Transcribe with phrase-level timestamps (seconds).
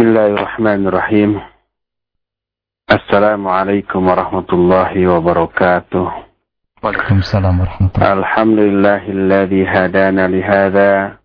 [0.00, 1.40] بسم الله الرحمن الرحيم.
[2.92, 6.08] السلام عليكم ورحمة الله وبركاته.
[6.82, 8.12] وعليكم السلام ورحمة الله.
[8.12, 11.20] الحمد لله الذي هدانا لهذا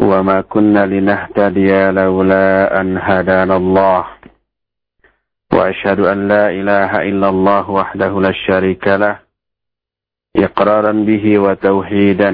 [0.00, 4.04] وما كنا لنهتدي لولا أن هدانا الله.
[5.52, 9.18] وأشهد أن لا إله إلا الله وحده لا شريك له
[10.36, 12.32] إقرارا به وتوحيدا.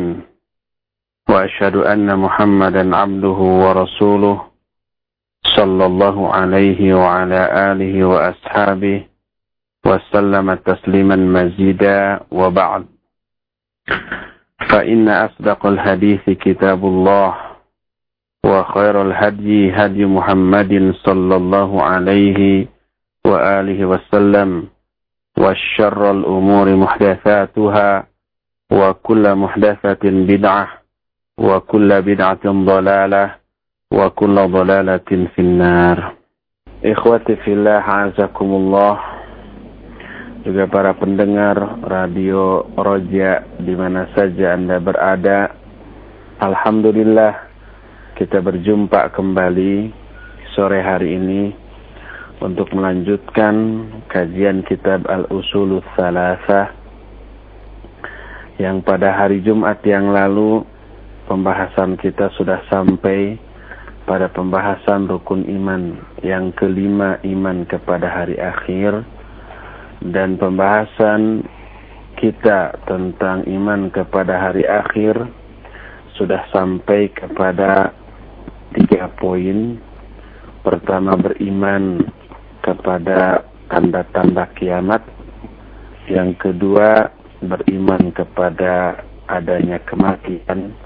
[1.28, 4.49] وأشهد أن محمدا عبده ورسوله.
[5.46, 9.04] صلى الله عليه وعلى آله وأصحابه
[9.86, 12.86] وسلم تسليما مزيدا وبعد.
[14.70, 17.34] فإن أصدق الحديث كتاب الله
[18.44, 22.66] وخير الهدي هدي محمد صلى الله عليه
[23.26, 24.68] وآله وسلم
[25.38, 28.06] وشر الأمور محدثاتها
[28.72, 30.68] وكل محدثة بدعة
[31.38, 33.34] وكل بدعة ضلالة
[33.90, 36.14] wa kulla dhalalatin finnar.
[36.78, 39.18] Ikhwati fillah azakumullah.
[40.46, 45.52] Juga para pendengar radio Roja di mana saja Anda berada.
[46.38, 47.34] Alhamdulillah
[48.14, 49.90] kita berjumpa kembali
[50.54, 51.42] sore hari ini
[52.40, 56.72] untuk melanjutkan kajian kitab Al-Usul Salasah
[58.56, 60.64] yang pada hari Jumat yang lalu
[61.28, 63.49] pembahasan kita sudah sampai
[64.08, 69.04] pada pembahasan rukun iman yang kelima iman kepada hari akhir
[70.00, 71.44] dan pembahasan
[72.20, 75.16] kita tentang iman kepada hari akhir
[76.20, 77.96] sudah sampai kepada
[78.76, 79.80] tiga poin.
[80.60, 82.04] Pertama beriman
[82.60, 85.00] kepada tanda-tanda kiamat.
[86.12, 87.08] Yang kedua
[87.40, 90.76] beriman kepada adanya kematian.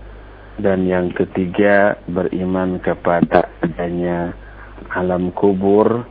[0.55, 4.31] Dan yang ketiga beriman kepada adanya
[4.95, 6.07] alam kubur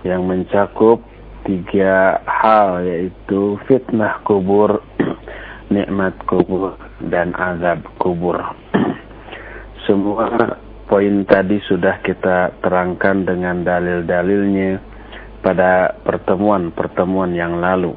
[0.00, 1.04] yang mencakup
[1.44, 4.80] tiga hal yaitu fitnah kubur,
[5.74, 8.40] nikmat kubur dan azab kubur.
[9.86, 10.56] Semua
[10.88, 14.80] poin tadi sudah kita terangkan dengan dalil-dalilnya
[15.42, 17.92] pada pertemuan-pertemuan yang lalu.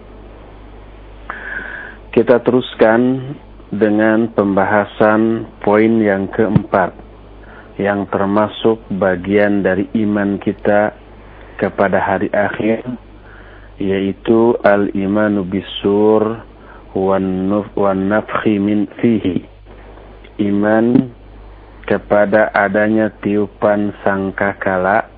[2.10, 3.36] Kita teruskan
[3.76, 6.96] dengan pembahasan poin yang keempat
[7.76, 10.96] yang termasuk bagian dari iman kita
[11.60, 12.88] kepada hari akhir
[13.76, 16.40] yaitu al-imanu bisur
[16.96, 17.52] wan
[18.64, 19.44] min fihi.
[20.40, 21.12] Iman
[21.84, 25.12] kepada adanya tiupan sangkakala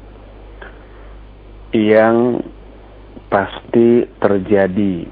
[1.73, 2.41] yang
[3.29, 5.09] pasti terjadi.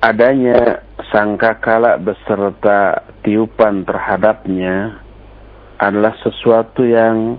[0.00, 5.02] Adanya sangkakala beserta tiupan terhadapnya
[5.82, 7.36] adalah sesuatu yang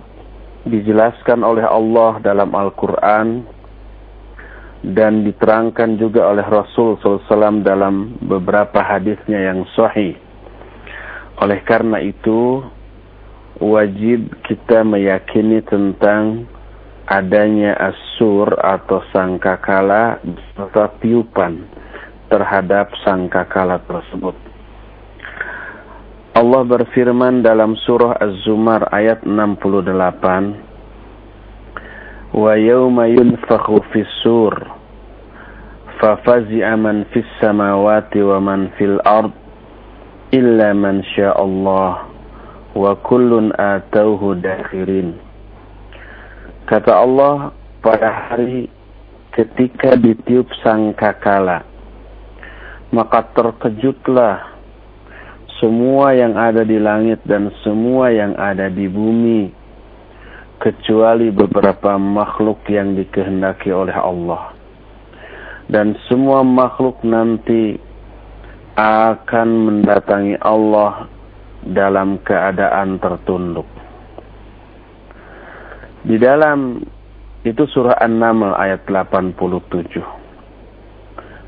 [0.68, 3.42] dijelaskan oleh Allah dalam Al-Quran
[4.82, 10.18] dan diterangkan juga oleh Rasul SAW dalam beberapa hadisnya yang sahih.
[11.38, 12.62] Oleh karena itu,
[13.62, 16.46] wajib kita meyakini tentang
[17.06, 20.18] adanya asur atau sangkakala
[20.58, 21.66] atau tiupan
[22.32, 24.32] terhadap sangkakala tersebut.
[26.32, 30.72] Allah berfirman dalam surah Az-Zumar ayat 68
[32.32, 34.54] وَيَوْمَ يُنْفَخُ فِي السُّورِ
[36.00, 39.32] فَفَزِعَ مَنْ فِي fis وَمَنْ فِي الْأَرْضِ
[40.32, 41.92] إِلَّا مَنْ شَاءَ اللَّهِ
[42.72, 45.08] syaa Allah دَخِرِينَ
[46.64, 47.52] Kata Allah
[47.84, 48.72] pada hari
[49.36, 51.71] ketika ditiup sangkakala
[52.92, 54.52] maka terkejutlah
[55.56, 59.48] semua yang ada di langit dan semua yang ada di bumi
[60.60, 64.54] kecuali beberapa makhluk yang dikehendaki oleh Allah.
[65.66, 67.80] Dan semua makhluk nanti
[68.76, 71.08] akan mendatangi Allah
[71.64, 73.66] dalam keadaan tertunduk.
[76.02, 76.82] Di dalam
[77.42, 80.21] itu surah An-Naml ayat 87.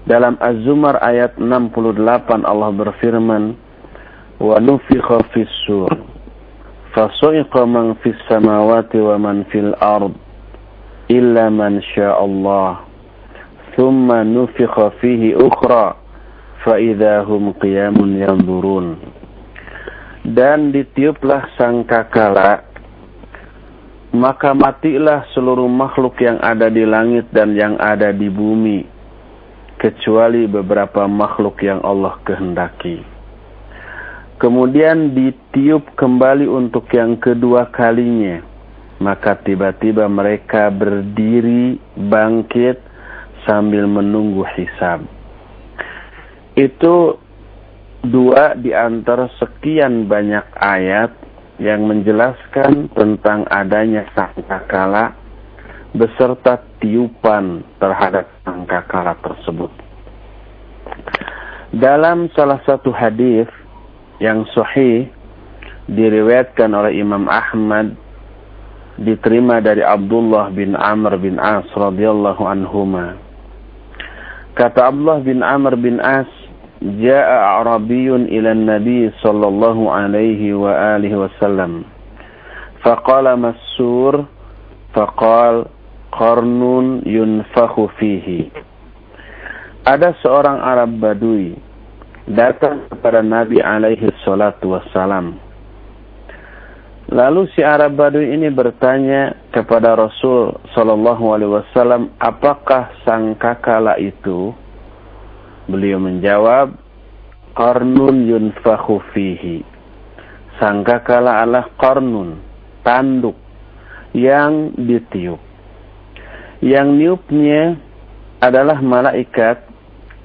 [0.04, 3.56] Dalam Az-Zumar ayat 68 Allah berfirman,
[4.36, 5.88] "Wa nufikha fis-sur,
[6.92, 10.12] fasu'iqa man fis samawati wa man fil ard,
[11.08, 12.84] illa man syaa Allah.
[13.72, 15.96] Thumma nufikha fihi ukhra,
[16.60, 19.00] fa idza hum qiyamun yanzurun."
[20.20, 22.76] Dan ditiuplah sangkakala
[24.12, 28.93] maka matilah seluruh makhluk yang ada di langit dan yang ada di bumi
[29.84, 33.14] kecuali beberapa makhluk yang Allah kehendaki
[34.34, 38.42] Kemudian ditiup kembali untuk yang kedua kalinya.
[38.98, 42.76] Maka tiba-tiba mereka berdiri bangkit
[43.48, 45.06] sambil menunggu hisab.
[46.60, 47.16] Itu
[48.04, 51.16] dua di antara sekian banyak ayat
[51.62, 55.14] yang menjelaskan tentang adanya sangkakala
[55.94, 59.70] beserta tiupan terhadap sangkakala tersebut.
[61.74, 63.46] Dalam salah satu hadis
[64.18, 65.10] yang sahih
[65.90, 67.94] diriwayatkan oleh Imam Ahmad
[68.98, 73.18] diterima dari Abdullah bin Amr bin As radhiyallahu anhuma.
[74.54, 76.30] Kata Abdullah bin Amr bin As,
[76.78, 81.82] "Ja'a Arabiyyun ila Nabi sallallahu alaihi wa alihi wasallam.
[82.86, 84.30] Faqala masur
[84.94, 85.73] faqal
[86.14, 88.50] qarnun yunfakhu fihi."
[89.84, 91.52] Ada seorang Arab Badui
[92.24, 95.36] datang kepada Nabi alaihi salatu wassalam.
[97.12, 104.56] Lalu si Arab Badui ini bertanya kepada Rasul sallallahu alaihi wasallam, "Apakah sangkakala itu?"
[105.68, 106.72] Beliau menjawab,
[107.52, 109.60] "Qarnun yunfakhu fihi."
[110.56, 112.40] Sangkakala adalah qarnun,
[112.80, 113.36] tanduk
[114.16, 115.53] yang ditiup.
[116.64, 117.76] Yang niupnya
[118.40, 119.68] adalah malaikat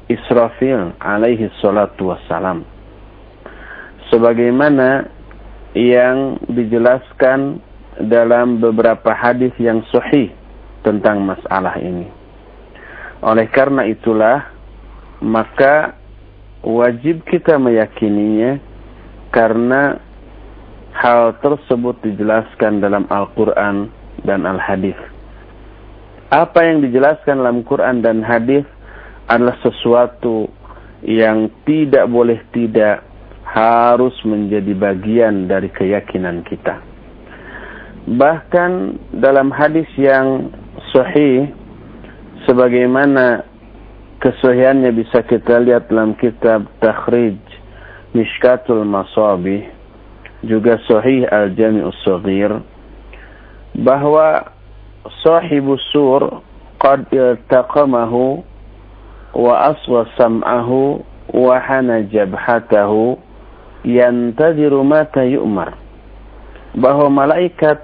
[0.07, 2.63] Israfil alaihi salatu wassalam.
[4.07, 5.11] Sebagaimana
[5.75, 7.59] yang dijelaskan
[8.07, 10.31] dalam beberapa hadis yang sahih
[10.81, 12.07] tentang masalah ini.
[13.19, 14.47] Oleh karena itulah,
[15.19, 15.99] maka
[16.63, 18.63] wajib kita meyakininya
[19.35, 19.99] karena
[20.95, 23.91] hal tersebut dijelaskan dalam Al-Quran
[24.23, 25.18] dan Al-Hadis.
[26.29, 28.61] Apa yang dijelaskan dalam Quran dan hadis
[29.25, 30.45] adalah sesuatu
[31.01, 33.01] yang tidak boleh tidak
[33.49, 36.77] harus menjadi bagian dari keyakinan kita.
[38.09, 38.71] Bahkan
[39.17, 40.53] dalam hadis yang
[40.93, 41.49] sahih
[42.45, 43.45] sebagaimana
[44.21, 47.41] kesahihannya bisa kita lihat dalam kitab Takhrij
[48.13, 49.65] Mishkatul Masabih
[50.45, 52.61] juga sahih Al-Jami'us Saghir
[53.81, 54.58] bahwa
[55.23, 56.43] sahibu sur
[56.79, 58.43] qad iltaqamahu
[59.35, 61.03] wa aswa sam'ahu
[61.35, 63.19] wa hana jabhatahu
[63.85, 65.77] yantadiru mata yu'mar.
[66.75, 67.81] Bahwa malaikat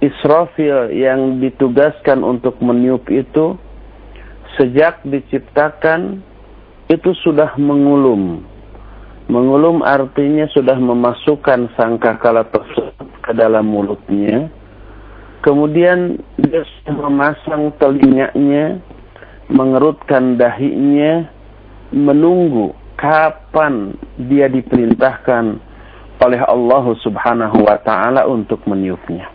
[0.00, 3.56] Israfil yang ditugaskan untuk meniup itu
[4.56, 6.24] sejak diciptakan
[6.88, 8.40] itu sudah mengulum.
[9.30, 14.50] Mengulum artinya sudah memasukkan sangkakala tersebut ke dalam mulutnya
[15.40, 18.80] kemudian dia memasang telinganya
[19.50, 21.26] mengerutkan dahinya
[21.90, 23.96] menunggu kapan
[24.30, 25.58] dia diperintahkan
[26.20, 29.32] oleh Allah Subhanahu wa taala untuk meniupnya.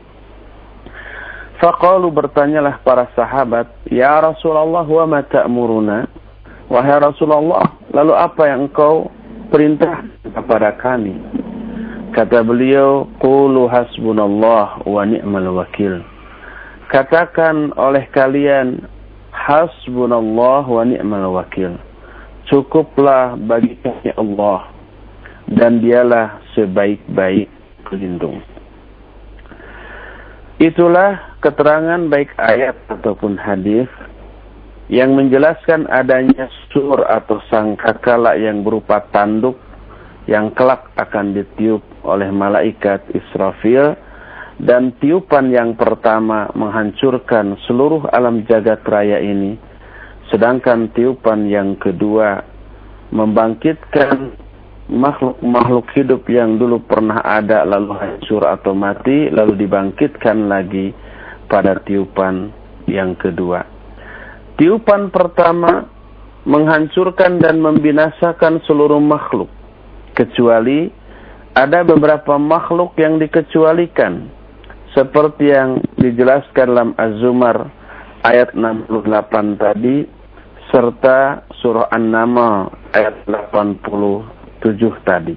[1.58, 6.06] Faqalu bertanyalah para sahabat, "Ya Rasulullah, wa ma ta'muruna?"
[6.66, 9.10] Wahai Rasulullah, lalu apa yang engkau
[9.54, 11.14] perintah kepada kami?
[12.16, 16.00] Kata beliau, "Qulu hasbunallah wa ni'mal wakil."
[16.88, 18.88] Katakan oleh kalian,
[19.36, 21.76] Hasbunallah wa ni'mal wakil.
[22.48, 24.72] Cukuplah bagi kami Allah
[25.52, 27.52] dan dialah sebaik-baik
[27.84, 28.40] pelindung.
[30.58, 33.92] Itulah keterangan baik ayat ataupun hadis
[34.88, 39.60] yang menjelaskan adanya sur atau sangkakala yang berupa tanduk
[40.26, 43.94] yang kelak akan ditiup oleh malaikat Israfil
[44.62, 49.60] dan tiupan yang pertama menghancurkan seluruh alam jagat raya ini
[50.34, 52.42] sedangkan tiupan yang kedua
[53.14, 54.34] membangkitkan
[54.90, 60.94] makhluk-makhluk hidup yang dulu pernah ada lalu hancur atau mati lalu dibangkitkan lagi
[61.50, 62.50] pada tiupan
[62.90, 63.66] yang kedua.
[64.58, 65.90] Tiupan pertama
[66.46, 69.50] menghancurkan dan membinasakan seluruh makhluk
[70.16, 70.90] kecuali
[71.56, 74.32] ada beberapa makhluk yang dikecualikan
[74.96, 77.68] seperti yang dijelaskan dalam Az-Zumar
[78.24, 80.08] ayat 68 tadi
[80.72, 84.64] serta surah An-Naml ayat 87
[85.06, 85.36] tadi.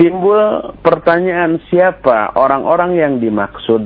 [0.00, 3.84] Timbul pertanyaan siapa orang-orang yang dimaksud?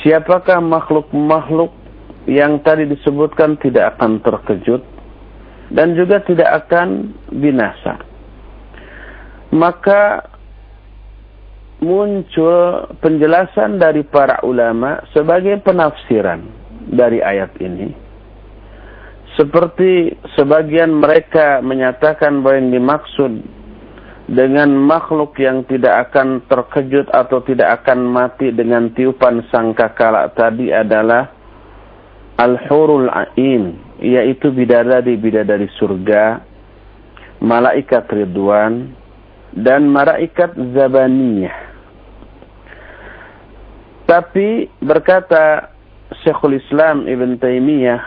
[0.00, 1.76] Siapakah makhluk-makhluk
[2.24, 4.80] yang tadi disebutkan tidak akan terkejut
[5.70, 8.02] dan juga tidak akan binasa?
[9.50, 10.30] Maka
[11.80, 16.44] muncul penjelasan dari para ulama sebagai penafsiran
[16.90, 18.10] dari ayat ini.
[19.38, 23.32] seperti sebagian mereka menyatakan bahwa yang dimaksud
[24.30, 31.30] dengan makhluk yang tidak akan terkejut atau tidak akan mati dengan tiupan sangkakala tadi adalah
[32.36, 36.40] al-hurul ain yaitu bidadari-bidadari surga
[37.44, 38.92] malaikat ridwan
[39.52, 41.52] dan malaikat zabaniyah.
[44.08, 45.70] Tapi berkata
[46.26, 48.02] Syekhul Islam Ibn Taimiyah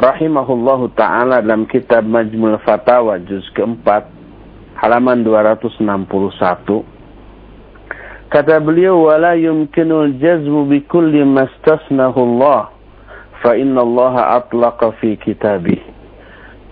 [0.00, 4.08] rahimahullahu taala dalam kitab Majmul Fatawa juz keempat
[4.80, 5.84] halaman 261
[8.32, 12.72] kata beliau wala yumkinul jazmu bi kulli mastasnahu Allah
[13.42, 13.58] fa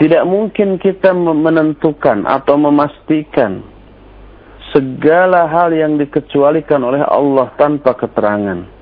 [0.00, 3.60] tidak mungkin kita menentukan atau memastikan
[4.72, 8.80] segala hal yang dikecualikan oleh Allah tanpa keterangan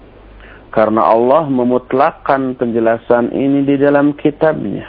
[0.68, 4.86] karena Allah memutlakkan penjelasan ini di dalam kitabnya.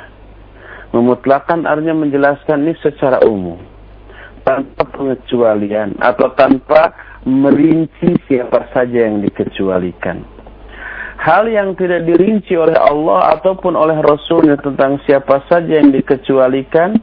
[0.93, 3.57] Memutlakkan artinya menjelaskan ini secara umum.
[4.43, 6.93] Tanpa pengecualian atau tanpa
[7.25, 10.38] merinci siapa saja yang dikecualikan.
[11.19, 16.95] Hal yang tidak dirinci oleh Allah ataupun oleh Rasulnya tentang siapa saja yang dikecualikan,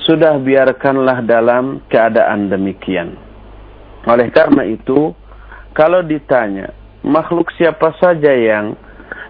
[0.00, 3.20] sudah biarkanlah dalam keadaan demikian.
[4.08, 5.12] Oleh karena itu,
[5.76, 6.72] kalau ditanya,
[7.04, 8.80] makhluk siapa saja yang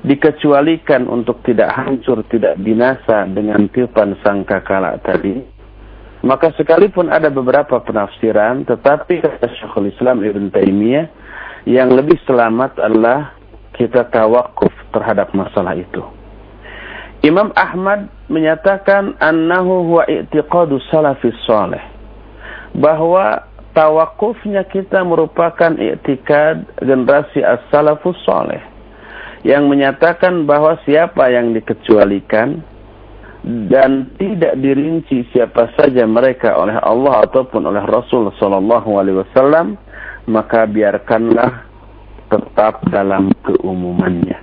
[0.06, 5.42] dikecualikan untuk tidak hancur, tidak binasa dengan tiupan sangkakala tadi,
[6.22, 11.06] maka sekalipun ada beberapa penafsiran, tetapi kata Syekhul Islam Ibn Taimiyah,
[11.66, 13.34] yang lebih selamat adalah
[13.74, 16.02] kita tawakuf terhadap masalah itu.
[17.24, 21.80] Imam Ahmad menyatakan annahu huwa i'tiqadu salafis salih
[22.76, 28.62] bahwa tawakufnya kita merupakan iktikad generasi as-salafus soleh
[29.44, 32.62] yang menyatakan bahwa siapa yang dikecualikan
[33.68, 39.76] dan tidak dirinci siapa saja mereka oleh Allah ataupun oleh Rasul sallallahu alaihi wasallam
[40.24, 41.68] maka biarkanlah
[42.34, 44.34] tetap dalam keumumannya.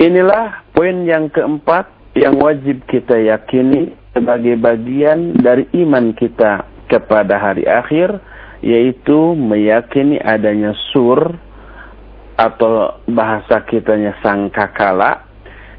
[0.00, 1.84] Inilah poin yang keempat
[2.16, 8.20] yang wajib kita yakini sebagai bagian dari iman kita kepada hari akhir
[8.64, 11.36] yaitu meyakini adanya sur
[12.40, 15.28] atau bahasa kitanya sangkakala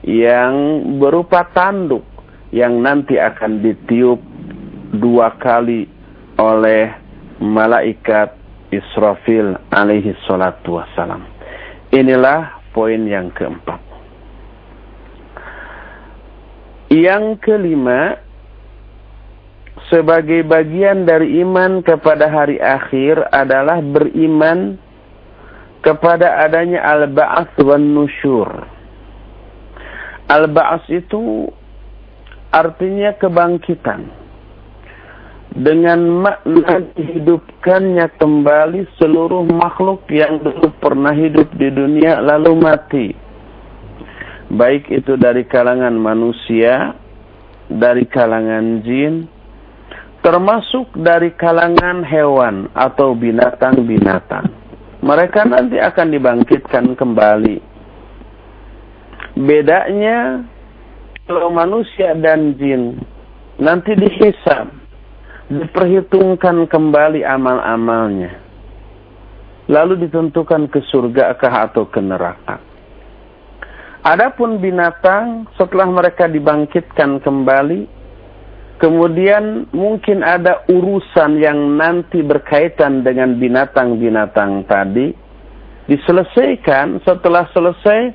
[0.05, 2.05] yang berupa tanduk
[2.53, 4.21] yang nanti akan ditiup
[4.93, 5.89] dua kali
[6.37, 6.93] oleh
[7.41, 8.42] malaikat
[8.79, 11.25] Israfil alaihi salatu wassalam.
[11.93, 13.81] Inilah poin yang keempat.
[16.93, 18.21] Yang kelima,
[19.89, 24.77] sebagai bagian dari iman kepada hari akhir adalah beriman
[25.83, 28.47] kepada adanya al-ba'ats wan nusyur.
[30.31, 31.51] Al-ba'ats itu
[32.53, 34.22] artinya kebangkitan.
[35.53, 43.07] Dengan makna dihidupkannya kembali seluruh makhluk yang dulu pernah hidup di dunia lalu mati.
[44.49, 46.97] Baik itu dari kalangan manusia,
[47.69, 49.29] dari kalangan jin,
[50.25, 54.49] termasuk dari kalangan hewan atau binatang-binatang.
[55.05, 57.57] Mereka nanti akan dibangkitkan kembali.
[59.37, 60.41] Bedanya
[61.29, 62.97] kalau manusia dan jin
[63.61, 64.82] nanti dihisab,
[65.51, 68.39] diperhitungkan kembali amal-amalnya.
[69.71, 72.59] Lalu ditentukan ke surga kah atau ke neraka.
[74.03, 78.03] Adapun binatang setelah mereka dibangkitkan kembali,
[78.83, 85.15] Kemudian mungkin ada urusan yang nanti berkaitan dengan binatang-binatang tadi.
[85.87, 88.11] Diselesaikan, setelah selesai,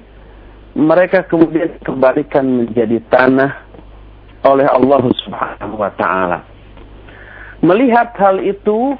[0.76, 3.64] mereka kemudian kembalikan menjadi tanah
[4.44, 6.44] oleh Allah Subhanahu wa taala.
[7.68, 8.96] Melihat hal itu,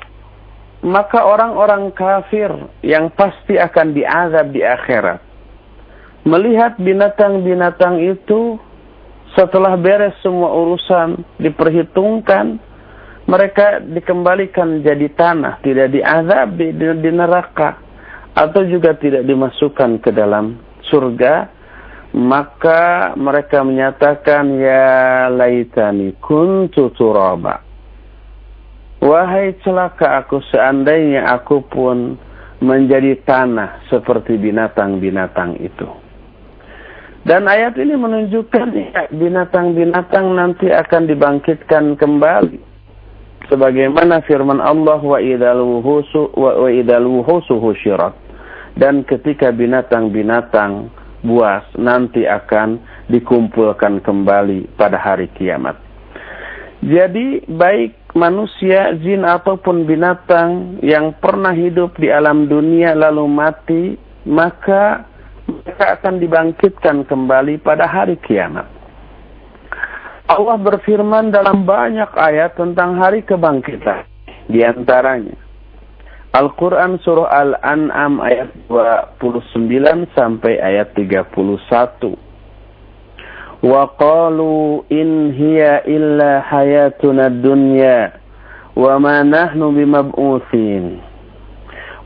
[0.84, 2.52] maka orang-orang kafir
[2.84, 5.24] yang pasti akan diazab di akhirat.
[6.28, 8.60] Melihat binatang-binatang itu
[9.32, 12.60] setelah beres semua urusan diperhitungkan,
[13.24, 17.80] mereka dikembalikan jadi tanah, tidak diazab di, di neraka
[18.36, 20.60] atau juga tidak dimasukkan ke dalam
[20.92, 21.48] surga,
[22.12, 27.67] maka mereka menyatakan ya laitani kuntu turaba.
[28.98, 32.18] Wahai celaka aku seandainya aku pun
[32.58, 35.86] menjadi tanah seperti binatang-binatang itu.
[37.22, 42.58] Dan ayat ini menunjukkan ya, binatang-binatang nanti akan dibangkitkan kembali.
[43.48, 48.16] Sebagaimana firman Allah wa idal wuhusu wa, wa idal wuhusu husyirat.
[48.78, 50.90] Dan ketika binatang-binatang
[51.26, 52.78] buas nanti akan
[53.10, 55.74] dikumpulkan kembali pada hari kiamat.
[56.78, 63.84] Jadi baik manusia, jin ataupun binatang yang pernah hidup di alam dunia lalu mati,
[64.24, 65.04] maka
[65.48, 68.68] mereka akan dibangkitkan kembali pada hari kiamat.
[70.28, 74.04] Allah berfirman dalam banyak ayat tentang hari kebangkitan.
[74.48, 75.36] Di antaranya,
[76.36, 79.16] Al-Quran Surah Al-An'am ayat 29
[80.12, 82.27] sampai ayat 31.
[83.62, 88.12] وقالوا إن هي إلا حياتنا الدنيا
[88.76, 90.84] وما نحن بمبعوثين.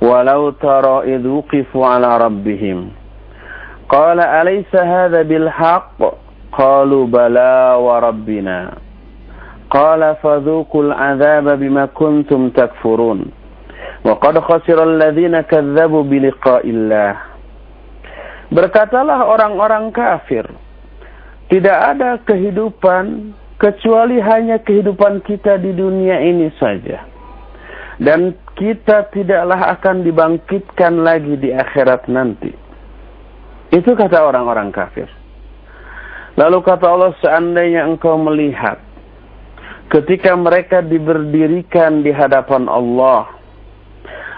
[0.02, 2.78] ولو ترى إذ وقفوا على ربهم.
[3.88, 5.98] قال أليس هذا بالحق؟
[6.52, 8.58] قالوا بلى وربنا.
[9.70, 13.20] قال فذوقوا العذاب بما كنتم تكفرون.
[14.04, 17.12] وقد خسر الذين كذبوا بلقاء الله.
[18.52, 20.44] Berkatalah orang-orang kafir,
[21.52, 27.04] tidak ada kehidupan kecuali hanya kehidupan kita di dunia ini saja.
[28.00, 32.56] Dan kita tidaklah akan dibangkitkan lagi di akhirat nanti.
[33.68, 35.12] Itu kata orang-orang kafir.
[36.40, 38.80] Lalu kata Allah, seandainya engkau melihat
[39.92, 43.28] ketika mereka diberdirikan di hadapan Allah,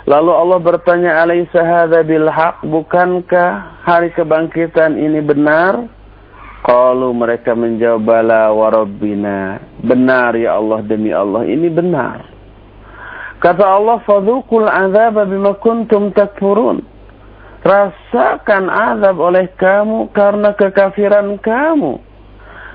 [0.04, 2.61] Lalu Allah bertanya, "Alaisa hadza bil haq?
[2.68, 5.88] Bukankah hari kebangkitan ini benar?"
[6.64, 12.25] Qalu mereka menjawab, "Bala wa rabbina." Benar ya Allah demi Allah, ini benar.
[13.37, 16.80] Kata Allah, "Fadzuqul adzaba bima kuntum takfurun."
[17.64, 22.00] Rasakan azab oleh kamu karena kekafiran kamu.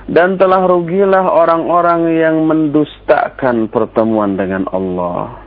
[0.09, 5.37] Dan telah rugilah orang-orang yang mendustakan pertemuan dengan Allah.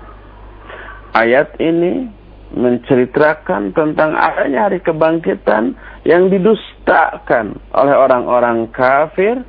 [1.10, 2.21] Ayat ini
[2.52, 9.40] menceritakan tentang adanya hari kebangkitan yang didustakan oleh orang-orang kafir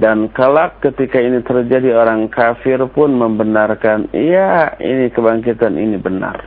[0.00, 6.40] dan kelak ketika ini terjadi orang kafir pun membenarkan iya ini kebangkitan ini benar.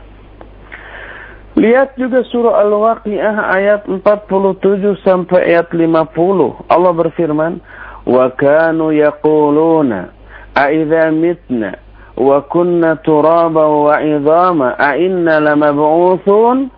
[1.54, 6.66] Lihat juga surah Al-Waqiah ayat 47 sampai ayat 50.
[6.66, 7.62] Allah berfirman,
[8.10, 10.10] "Wa kanu yaquluna
[10.54, 10.66] a
[11.14, 11.83] mitna
[12.19, 16.69] وكنا ترابا وعظاما أئنا لمبعوثون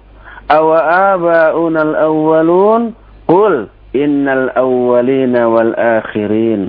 [0.51, 0.65] أو
[1.13, 2.93] آباؤنا الأولون
[3.27, 6.61] قل إن الأولين والآخرين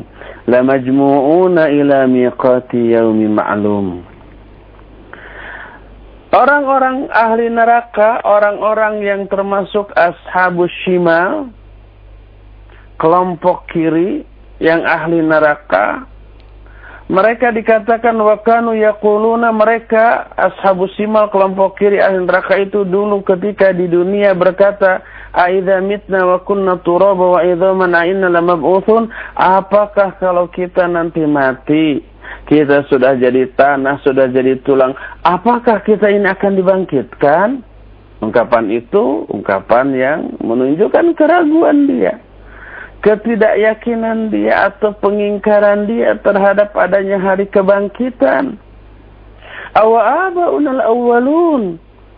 [0.48, 3.88] لمجموعون إلى ميقات يوم معلوم
[6.32, 11.52] Orang-orang ahli neraka, orang-orang yang termasuk ashabus shimal,
[12.96, 14.24] kelompok kiri
[14.56, 16.08] yang ahli neraka,
[17.07, 23.87] mereka dikatakan wakanu yakuluna mereka ashabu simal kelompok kiri ahli neraka itu dulu ketika di
[23.87, 24.99] dunia berkata
[25.31, 29.07] aidza mitna wa kunna turaba wa inna lamab'utsun
[29.39, 32.03] apakah kalau kita nanti mati
[32.51, 34.91] kita sudah jadi tanah sudah jadi tulang
[35.23, 37.49] apakah kita ini akan dibangkitkan?
[38.17, 42.17] Ungkapan itu ungkapan yang menunjukkan keraguan dia
[43.01, 48.57] ketidakyakinan dia atau pengingkaran dia terhadap adanya hari kebangkitan.
[49.77, 51.77] Awa unal awalun.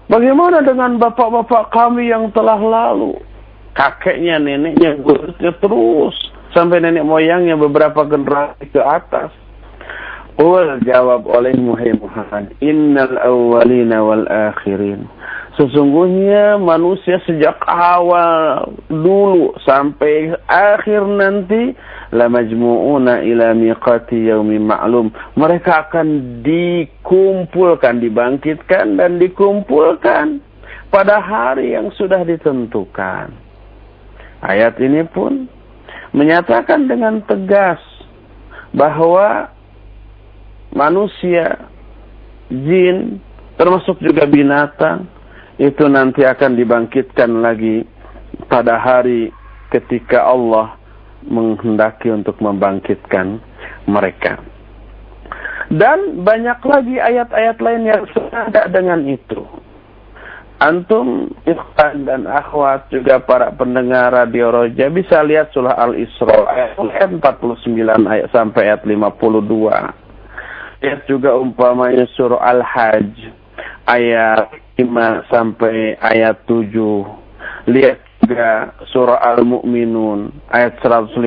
[0.10, 3.13] Bagaimana dengan bapak-bapak kami yang telah lalu?
[3.78, 6.18] Kakeknya, neneknya, gurusnya terus.
[6.50, 9.30] Sampai nenek moyangnya beberapa generasi ke atas.
[10.34, 12.58] Qul jawab oleh Muhammad.
[12.58, 15.06] Innal awwalina wal akhirin
[15.57, 21.73] Sesungguhnya manusia sejak awal dulu sampai akhir nanti
[22.13, 25.09] la majmu'una ila miqati yaumin ma'lum.
[25.33, 30.38] Mereka akan dikumpulkan, dibangkitkan dan dikumpulkan
[30.93, 33.33] pada hari yang sudah ditentukan.
[34.45, 35.49] Ayat ini pun
[36.13, 37.81] menyatakan dengan tegas
[38.73, 39.49] bahwa
[40.73, 41.67] manusia,
[42.47, 43.17] jin,
[43.57, 45.09] termasuk juga binatang
[45.60, 47.84] itu nanti akan dibangkitkan lagi
[48.48, 49.28] pada hari
[49.76, 50.80] ketika Allah
[51.28, 53.43] menghendaki untuk membangkitkan
[53.84, 54.39] mereka.
[55.69, 59.43] Dan banyak lagi ayat-ayat lain yang senada dengan itu.
[60.60, 67.80] Antum, ikhwan dan akhwat juga para pendengar radio Roja bisa lihat surah Al-Isra ayat 49
[68.04, 70.84] ayat sampai ayat 52.
[70.84, 73.15] Lihat juga umpamanya surah Al-Hajj
[73.88, 76.72] ayat 5 sampai ayat 7.
[77.68, 81.20] Lihat juga surah Al-Mu'minun ayat 115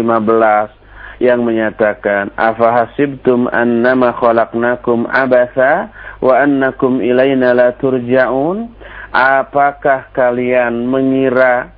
[1.21, 8.73] yang menyatakan afahasibtum annama khalaqnakum abasa wa annakum ilaina la turja'un
[9.15, 11.71] apakah kalian mengira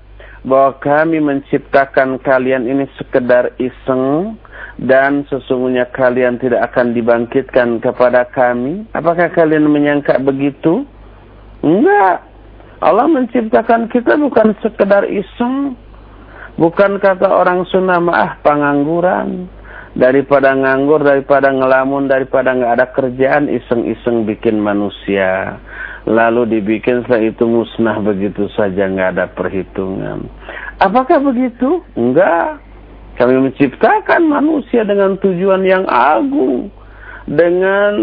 [0.45, 4.37] bahwa kami menciptakan kalian ini sekedar iseng
[4.81, 8.85] dan sesungguhnya kalian tidak akan dibangkitkan kepada kami?
[8.93, 10.85] Apakah kalian menyangka begitu?
[11.65, 12.29] Enggak.
[12.85, 15.73] Allah menciptakan kita bukan sekedar iseng.
[16.61, 19.49] Bukan kata orang Sunda maah pengangguran.
[19.95, 25.57] Daripada nganggur, daripada ngelamun, daripada nggak ada kerjaan, iseng-iseng bikin manusia.
[26.05, 30.27] Lalu dibikin setelah itu musnah begitu saja, nggak ada perhitungan.
[30.83, 31.81] Apakah begitu?
[31.95, 32.61] Enggak.
[33.15, 36.75] Kami menciptakan manusia dengan tujuan yang agung,
[37.30, 37.94] dengan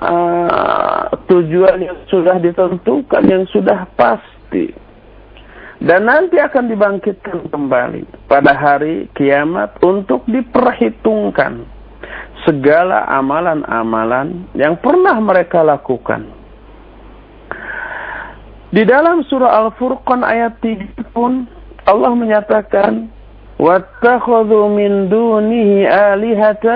[0.00, 4.72] uh, tujuan yang sudah ditentukan, yang sudah pasti.
[5.80, 11.64] Dan nanti akan dibangkitkan kembali pada hari kiamat untuk diperhitungkan
[12.44, 16.28] segala amalan-amalan yang pernah mereka lakukan.
[18.70, 21.48] Di dalam surah Al-Furqan ayat 3 pun
[21.88, 23.08] Allah menyatakan
[23.60, 25.70] واتخذوا من دونه
[26.12, 26.66] آلهة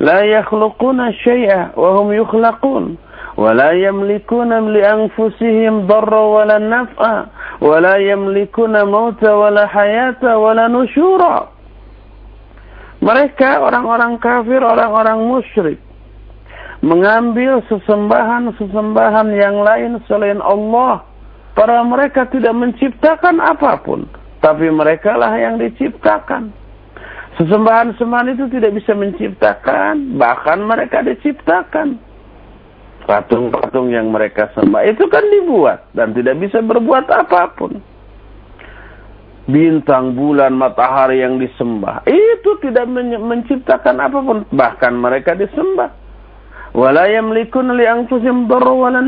[0.00, 2.96] لا يخلقون شيئا وهم يخلقون
[3.36, 7.24] ولا يملكون لأنفسهم ضر ولا نفع
[7.60, 11.54] ولا يملكون موت ولا حياة ولا نشورا
[13.04, 15.76] mereka orang-orang kafir orang-orang musyrik
[16.80, 21.04] mengambil sesembahan-sesembahan yang lain selain Allah.
[21.54, 24.08] Para mereka tidak menciptakan apa pun
[24.42, 26.63] tapi mereka lah yang diciptakan.
[27.34, 31.98] Sesembahan-sembahan itu tidak bisa menciptakan, bahkan mereka diciptakan.
[33.04, 37.76] Patung-patung yang mereka sembah itu kan dibuat dan tidak bisa berbuat apa pun.
[39.44, 42.88] Bintang, bulan, matahari yang disembah itu tidak
[43.20, 45.92] menciptakan apa pun, bahkan mereka disembah.
[46.72, 49.04] Wala yamlikun li anfusihim darra wala.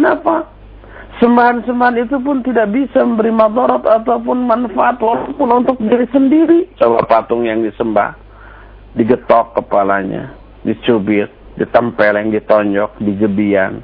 [1.17, 6.69] Sembahan-sembahan itu pun tidak bisa memberi madarat ataupun manfaat walaupun untuk diri sendiri.
[6.77, 8.13] Coba patung yang disembah,
[8.93, 13.81] digetok kepalanya, dicubit, ditempeleng, ditonjok, dijebian.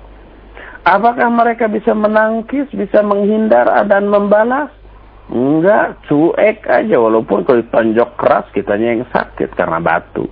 [0.85, 4.68] Apakah mereka bisa menangkis, bisa menghindar dan membalas?
[5.33, 10.29] Enggak, cuek aja walaupun kalau ditonjok keras kitanya yang sakit karena batu.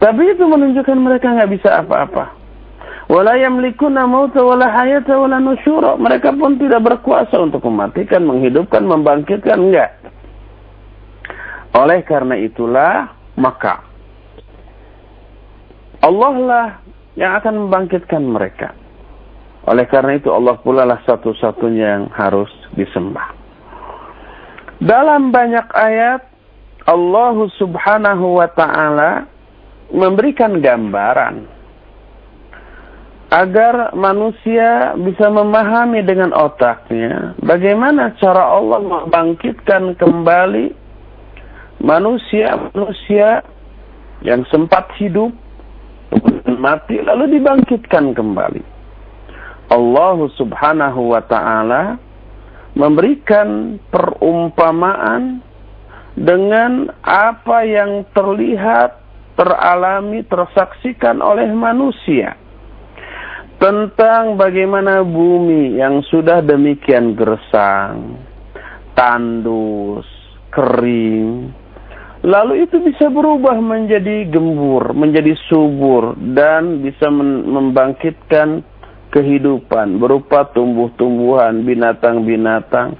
[0.00, 2.37] Tapi itu menunjukkan mereka nggak bisa apa-apa
[3.08, 5.96] wala yamlikuna mauta wala hayata wala nusyura.
[5.96, 9.90] Mereka pun tidak berkuasa untuk mematikan, menghidupkan, membangkitkan, enggak.
[11.76, 13.84] Oleh karena itulah, maka
[16.04, 16.66] Allah lah
[17.18, 18.76] yang akan membangkitkan mereka.
[19.68, 23.34] Oleh karena itu Allah pula lah satu-satunya yang harus disembah.
[24.78, 26.22] Dalam banyak ayat
[26.86, 29.26] Allah subhanahu wa ta'ala
[29.90, 31.57] memberikan gambaran
[33.28, 40.72] agar manusia bisa memahami dengan otaknya bagaimana cara Allah membangkitkan kembali
[41.84, 43.44] manusia-manusia
[44.24, 45.28] yang sempat hidup
[46.08, 48.64] kemudian mati lalu dibangkitkan kembali.
[49.68, 52.00] Allah Subhanahu wa taala
[52.72, 55.44] memberikan perumpamaan
[56.16, 58.96] dengan apa yang terlihat,
[59.36, 62.47] teralami, tersaksikan oleh manusia
[63.58, 68.22] tentang bagaimana bumi yang sudah demikian gersang,
[68.94, 70.06] tandus,
[70.54, 71.50] kering,
[72.22, 78.62] lalu itu bisa berubah menjadi gembur, menjadi subur, dan bisa membangkitkan
[79.10, 82.94] kehidupan berupa tumbuh-tumbuhan, binatang-binatang,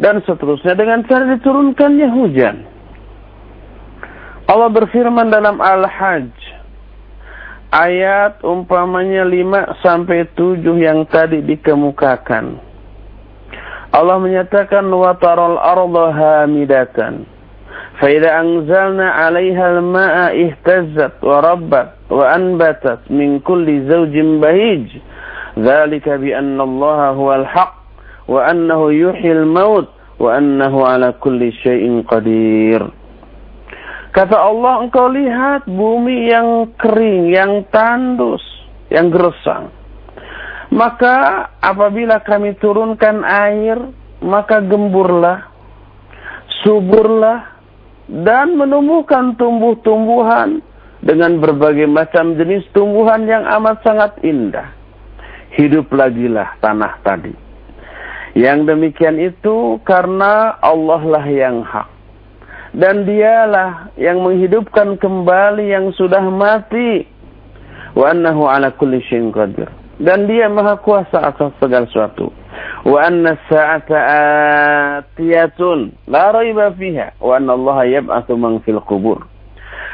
[0.00, 2.56] dan seterusnya dengan cara diturunkannya hujan.
[4.48, 6.61] Allah berfirman dalam Al-Hajj
[7.72, 12.60] ayat umpamanya 5 sampai 7 yang tadi dikemukakan.
[13.92, 17.24] Allah menyatakan wa taral arda hamidatan.
[17.96, 24.88] Fa idza anzalna 'alayha al-ma'a ihtazzat wa rabbat wa anbatat min kulli zawjin bahij.
[25.56, 27.72] Dzalika bi anna Allah huwal haqq
[28.28, 32.80] wa annahu yuhyil maut wa annahu ala kulli syai'in qadir
[34.12, 38.44] Kata Allah, engkau lihat bumi yang kering, yang tandus,
[38.92, 39.72] yang gersang.
[40.68, 43.80] Maka apabila kami turunkan air,
[44.20, 45.48] maka gemburlah,
[46.60, 47.56] suburlah,
[48.12, 50.60] dan menumbuhkan tumbuh-tumbuhan
[51.00, 54.76] dengan berbagai macam jenis tumbuhan yang amat sangat indah.
[55.56, 57.32] Hidup lagilah tanah tadi.
[58.36, 61.91] Yang demikian itu karena Allah lah yang hak
[62.72, 67.04] dan dialah yang menghidupkan kembali yang sudah mati
[67.92, 69.68] wa annahu ala kulli syai'in qadir
[70.00, 72.32] dan dia maha kuasa atas segala sesuatu
[72.82, 73.98] wa anna as-sa'ata
[74.98, 79.22] atiyatun la raiba fiha wa anna Allah yab'atsu man fil qubur.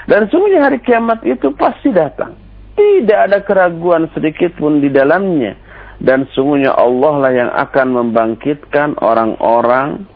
[0.08, 2.32] Dan sungguhnya hari kiamat itu pasti datang.
[2.80, 5.52] Tidak ada keraguan sedikit pun di dalamnya.
[6.00, 10.08] Dan sungguhnya Allah lah yang akan membangkitkan orang-orang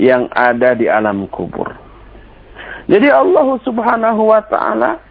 [0.00, 1.75] yang ada di alam kubur.
[2.86, 5.02] Jadi Allah subhanahu wa ta'ala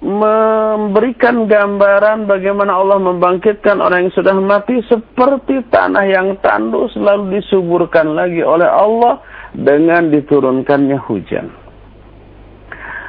[0.00, 8.16] memberikan gambaran bagaimana Allah membangkitkan orang yang sudah mati seperti tanah yang tandus lalu disuburkan
[8.16, 9.20] lagi oleh Allah
[9.52, 11.52] dengan diturunkannya hujan.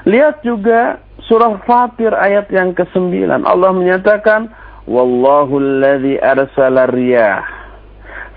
[0.04, 3.30] Lihat juga surah Fatir ayat yang ke-9.
[3.46, 4.52] Allah menyatakan,
[4.90, 7.46] Wallahu alladhi arsala riyah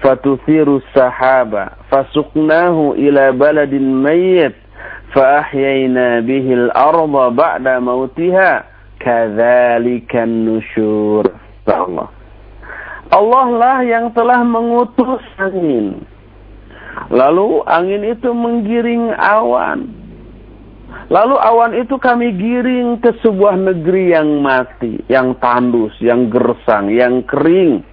[0.05, 4.53] fatuthiru sahaba fasuqnahu ila baladin mayyit
[5.14, 8.64] فأحيينا به الأرض بعد موتها
[9.00, 11.26] كذلك النشور
[11.70, 12.10] Allah
[13.14, 16.02] Allah lah yang telah mengutus angin
[17.14, 19.94] lalu angin itu menggiring awan
[21.14, 27.22] lalu awan itu kami giring ke sebuah negeri yang mati yang tandus yang gersang yang
[27.30, 27.86] kering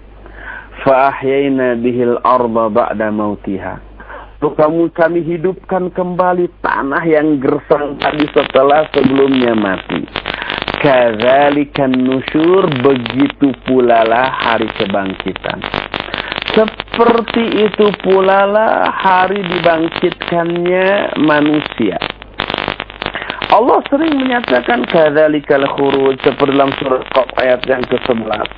[0.85, 3.77] fa ahyayna bihil arda ba'da mautiha
[4.42, 10.02] Lalu kami hidupkan kembali tanah yang gersang tadi setelah sebelumnya mati.
[10.82, 15.62] Kadzalikan nusyur begitu pula lah hari kebangkitan.
[16.58, 22.02] Seperti itu pula lah hari dibangkitkannya manusia.
[23.54, 28.50] Allah sering menyatakan kadzalikal khuruj seperti dalam surat Qaf ayat yang ke-11.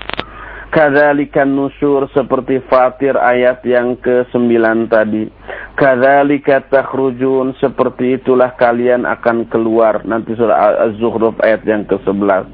[0.73, 4.57] Kadzalikan nusyur seperti Fatir ayat yang ke-9
[4.89, 5.29] tadi.
[5.77, 10.01] Kadzalika takhrujun seperti itulah kalian akan keluar.
[10.01, 12.49] Nanti surah Az-Zukhruf ayat yang ke-11.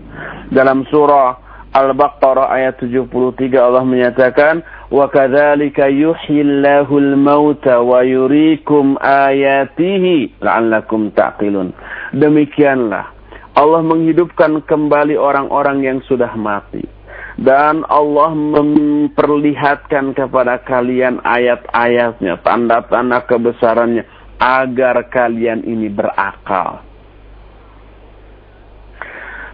[0.52, 1.40] Dalam surah
[1.72, 11.72] Al-Baqarah ayat 73 Allah menyatakan wa kadzalika yuhyillahu al-mauta wa yuriikum ayatihi la'allakum taqilun.
[12.12, 13.16] Demikianlah
[13.56, 16.99] Allah menghidupkan kembali orang-orang yang sudah mati
[17.40, 24.04] dan Allah memperlihatkan kepada kalian ayat-ayatnya, tanda-tanda kebesarannya
[24.44, 26.84] agar kalian ini berakal.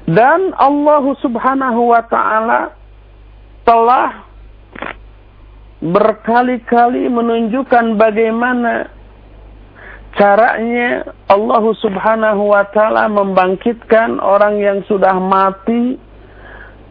[0.09, 2.73] Dan Allah Subhanahu wa taala
[3.65, 4.25] telah
[5.81, 8.89] berkali-kali menunjukkan bagaimana
[10.17, 16.01] caranya Allah Subhanahu wa taala membangkitkan orang yang sudah mati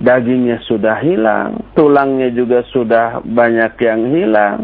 [0.04, 4.58] dagingnya sudah hilang, tulangnya juga sudah banyak yang hilang,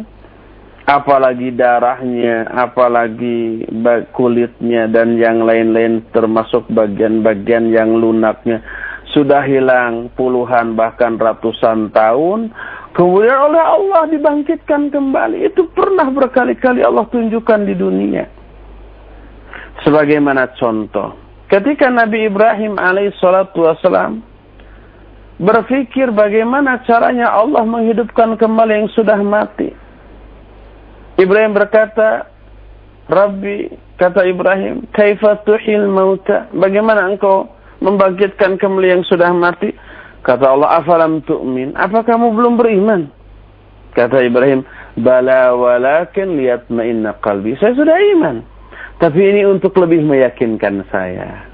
[0.84, 3.64] apalagi darahnya, apalagi
[4.12, 8.60] kulitnya dan yang lain-lain termasuk bagian-bagian yang lunaknya
[9.10, 12.54] sudah hilang puluhan bahkan ratusan tahun.
[12.90, 15.46] Kemudian oleh Allah dibangkitkan kembali.
[15.46, 18.26] Itu pernah berkali-kali Allah tunjukkan di dunia.
[19.86, 21.14] Sebagaimana contoh.
[21.46, 24.22] Ketika Nabi Ibrahim alaihissalatu wassalam
[25.40, 29.72] berpikir bagaimana caranya Allah menghidupkan kembali yang sudah mati.
[31.16, 32.28] Ibrahim berkata,
[33.08, 36.46] Rabbi, kata Ibrahim, kaifa tuhil mauta?
[36.52, 37.48] Bagaimana engkau
[37.80, 39.72] membangkitkan kembali yang sudah mati?
[40.20, 41.72] Kata Allah, afalam tu'min?
[41.74, 43.08] Apa kamu belum beriman?
[43.96, 44.62] Kata Ibrahim,
[45.00, 47.56] bala walakin liyatma'inna qalbi.
[47.58, 48.44] Saya sudah iman.
[49.00, 51.49] Tapi ini untuk lebih meyakinkan saya.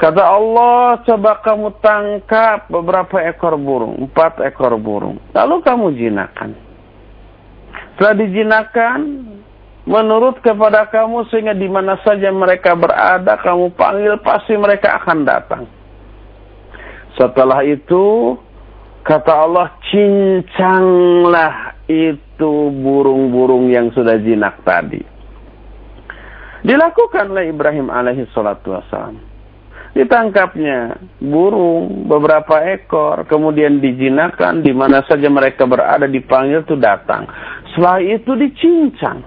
[0.00, 5.20] Kata Allah, coba kamu tangkap beberapa ekor burung, empat ekor burung.
[5.36, 6.50] Lalu kamu jinakan.
[7.94, 8.98] Setelah dijinakan,
[9.86, 15.64] menurut kepada kamu sehingga di mana saja mereka berada, kamu panggil pasti mereka akan datang.
[17.14, 18.34] Setelah itu,
[19.06, 25.04] kata Allah, cincanglah itu burung-burung yang sudah jinak tadi.
[26.66, 29.31] Dilakukanlah Ibrahim alaihi salatu wassalam
[29.92, 37.28] ditangkapnya burung beberapa ekor kemudian dijinakan di mana saja mereka berada dipanggil itu datang.
[37.72, 39.20] Setelah itu dicincang.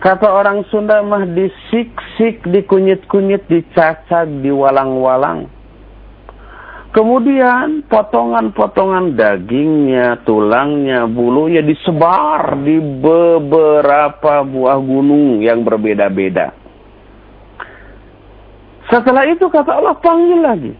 [0.00, 5.50] Kata orang Sunda mah disik-sik dikunyit-kunyit dicacat diwalang-walang.
[6.90, 16.59] Kemudian potongan-potongan dagingnya tulangnya bulunya disebar di beberapa buah gunung yang berbeda-beda
[18.90, 20.74] setelah itu kata Allah panggil lagi.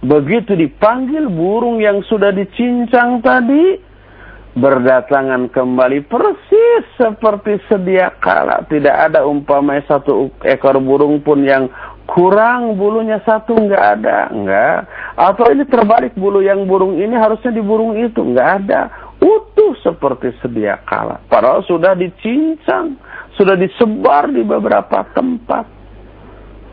[0.00, 3.76] Begitu dipanggil burung yang sudah dicincang tadi
[4.56, 8.64] berdatangan kembali persis seperti sedia kala.
[8.64, 11.68] Tidak ada umpamanya satu ekor burung pun yang
[12.08, 14.78] kurang bulunya satu nggak ada, nggak.
[15.14, 18.90] Atau ini terbalik bulu yang burung ini harusnya di burung itu nggak ada.
[19.20, 21.20] Utuh seperti sedia kala.
[21.28, 22.96] Padahal sudah dicincang,
[23.36, 25.79] sudah disebar di beberapa tempat.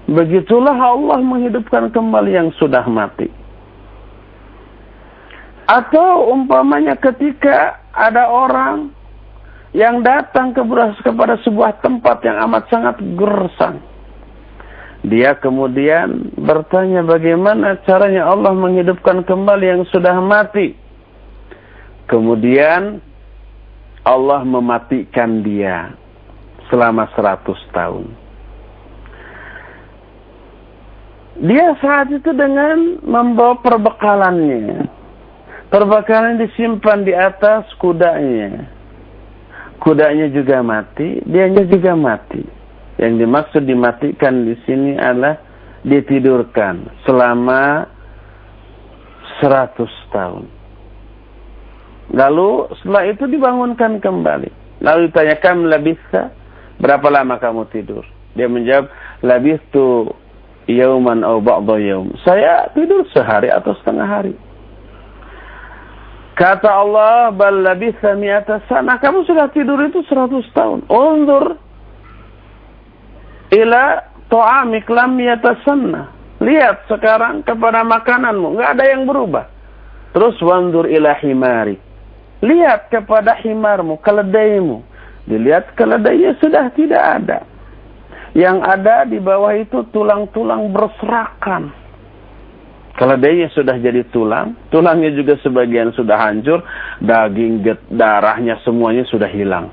[0.08, 3.28] Begitulah Allah menghidupkan kembali yang sudah mati.
[5.68, 8.96] Atau umpamanya ketika ada orang
[9.76, 13.84] yang datang kepada sebuah tempat yang amat sangat gersang.
[15.04, 20.74] Dia kemudian bertanya bagaimana caranya Allah menghidupkan kembali yang sudah mati.
[22.08, 23.04] Kemudian
[24.08, 25.92] Allah mematikan dia
[26.72, 28.27] selama seratus tahun.
[31.38, 34.90] Dia saat itu dengan membawa perbekalannya.
[35.70, 38.66] Perbekalan disimpan di atas kudanya.
[39.78, 42.42] Kudanya juga mati, dianya juga mati.
[42.98, 45.38] Yang dimaksud dimatikan di sini adalah
[45.86, 47.86] ditidurkan selama
[49.38, 50.50] seratus tahun.
[52.18, 54.82] Lalu setelah itu dibangunkan kembali.
[54.82, 56.34] Lalu ditanyakan labisa,
[56.82, 58.02] berapa lama kamu tidur?
[58.34, 58.90] Dia menjawab,
[59.22, 60.10] labistu
[60.68, 62.12] yauman au ba'da yaum.
[62.22, 64.36] Saya tidur sehari atau setengah hari.
[66.38, 69.02] Kata Allah, bal labitha mi'ata sana.
[69.02, 70.86] Kamu sudah tidur itu seratus tahun.
[70.86, 71.58] Undur
[73.58, 75.18] ila to'amik lam
[75.66, 76.14] sana.
[76.38, 78.54] Lihat sekarang kepada makananmu.
[78.54, 79.50] Nggak ada yang berubah.
[80.14, 81.82] Terus wandur ila himari.
[82.46, 84.86] Lihat kepada himarmu, keledaimu.
[85.26, 87.42] Dilihat keledainya sudah tidak ada.
[88.38, 91.74] Yang ada di bawah itu tulang-tulang berserakan.
[92.98, 96.62] Keledainya sudah jadi tulang, tulangnya juga sebagian sudah hancur,
[97.02, 99.70] daging, darahnya semuanya sudah hilang.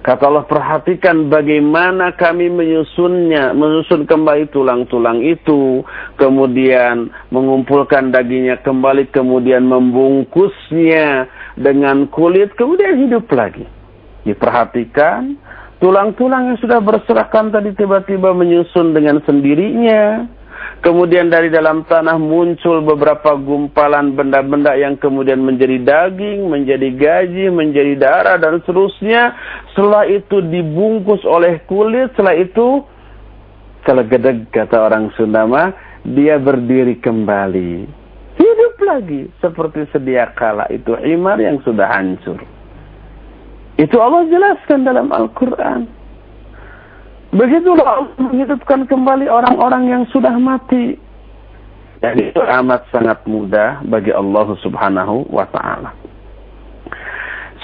[0.00, 5.84] Kata Allah perhatikan bagaimana kami menyusunnya, menyusun kembali tulang-tulang itu,
[6.16, 11.28] kemudian mengumpulkan dagingnya kembali, kemudian membungkusnya
[11.58, 13.68] dengan kulit, kemudian hidup lagi.
[14.24, 15.36] Diperhatikan,
[15.80, 20.28] tulang-tulang yang sudah berserakan tadi tiba-tiba menyusun dengan sendirinya
[20.80, 28.00] Kemudian dari dalam tanah muncul beberapa gumpalan benda-benda yang kemudian menjadi daging, menjadi gaji, menjadi
[28.00, 29.36] darah dan seterusnya.
[29.76, 32.80] Setelah itu dibungkus oleh kulit, setelah itu
[33.84, 34.08] kalau
[34.48, 37.72] kata orang Sunda mah, dia berdiri kembali.
[38.40, 42.40] Hidup lagi seperti sedia kala itu himar yang sudah hancur.
[43.80, 45.88] Itu Allah jelaskan dalam Al-Quran.
[47.32, 51.00] Begitulah Allah menghidupkan kembali orang-orang yang sudah mati.
[52.04, 55.96] Dan itu amat sangat mudah bagi Allah subhanahu wa ta'ala.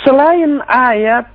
[0.05, 1.29] Selain ayat,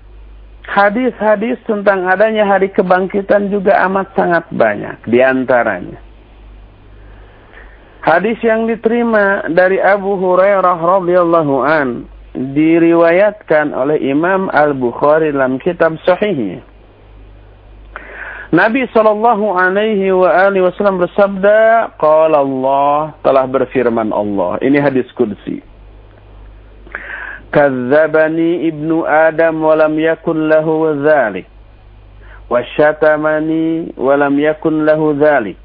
[0.66, 4.98] hadis-hadis tentang adanya hari kebangkitan juga amat sangat banyak.
[5.06, 6.02] Di antaranya.
[8.02, 16.64] Hadis yang diterima dari Abu Hurairah radhiyallahu an diriwayatkan oleh Imam Al-Bukhari dalam kitab Sahih
[18.52, 25.64] Nabi Shallallahu Alaihi Wasallam bersabda, "Qala Allah telah berfirman Allah." Ini hadis kursi.
[27.56, 31.48] Kazzabani ibnu Adam walam yakun lahu dzalik.
[32.52, 35.56] Wasyatamani walam yakun lahu dzalik.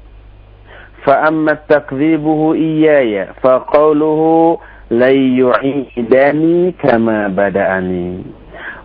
[1.03, 8.22] Fa amma takdzibuhu iyaya fa qawluhu يعيدني كما بدأني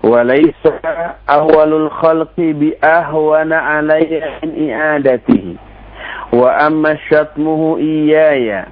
[0.03, 0.63] وليس
[1.29, 5.55] أول الخلق بأهون علي من إعادته
[6.33, 8.65] وأما شتمه إياي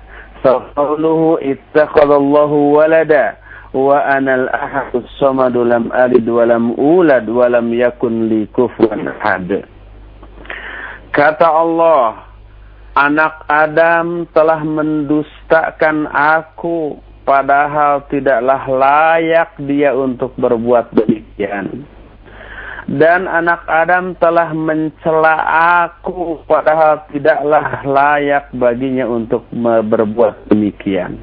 [0.43, 3.33] فقوله اتخذ الله ولدا
[3.73, 9.61] وأنا الأحد الصمد لم ألد ولم أولد ولم يكن لي كفوا أحد
[11.15, 12.27] Kata Allah,
[12.91, 16.99] anak Adam telah mendustakan aku
[17.30, 21.86] padahal tidaklah layak dia untuk berbuat demikian.
[22.90, 25.38] Dan anak Adam telah mencela
[25.86, 31.22] aku padahal tidaklah layak baginya untuk berbuat demikian.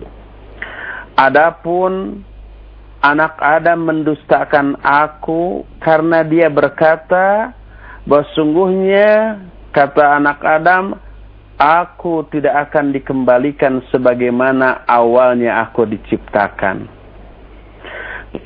[1.20, 2.24] Adapun
[3.04, 7.52] anak Adam mendustakan aku karena dia berkata
[8.08, 9.44] bahwa sungguhnya
[9.76, 10.96] kata anak Adam
[11.58, 16.86] aku tidak akan dikembalikan sebagaimana awalnya aku diciptakan.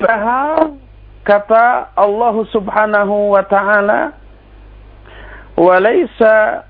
[0.00, 0.80] Padahal
[1.22, 4.16] kata Allah Subhanahu wa taala
[5.60, 6.64] walaysa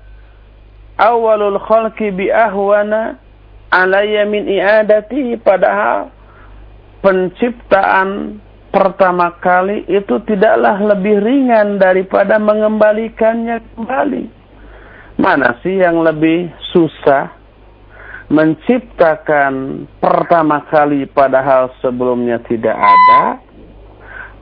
[0.99, 3.17] awalul khalqi bi ahwana
[3.71, 6.11] alayya min i'adati padahal
[7.01, 8.37] penciptaan
[8.69, 14.42] pertama kali itu tidaklah lebih ringan daripada mengembalikannya kembali.
[15.23, 17.31] Mana sih yang lebih susah
[18.27, 23.39] menciptakan pertama kali padahal sebelumnya tidak ada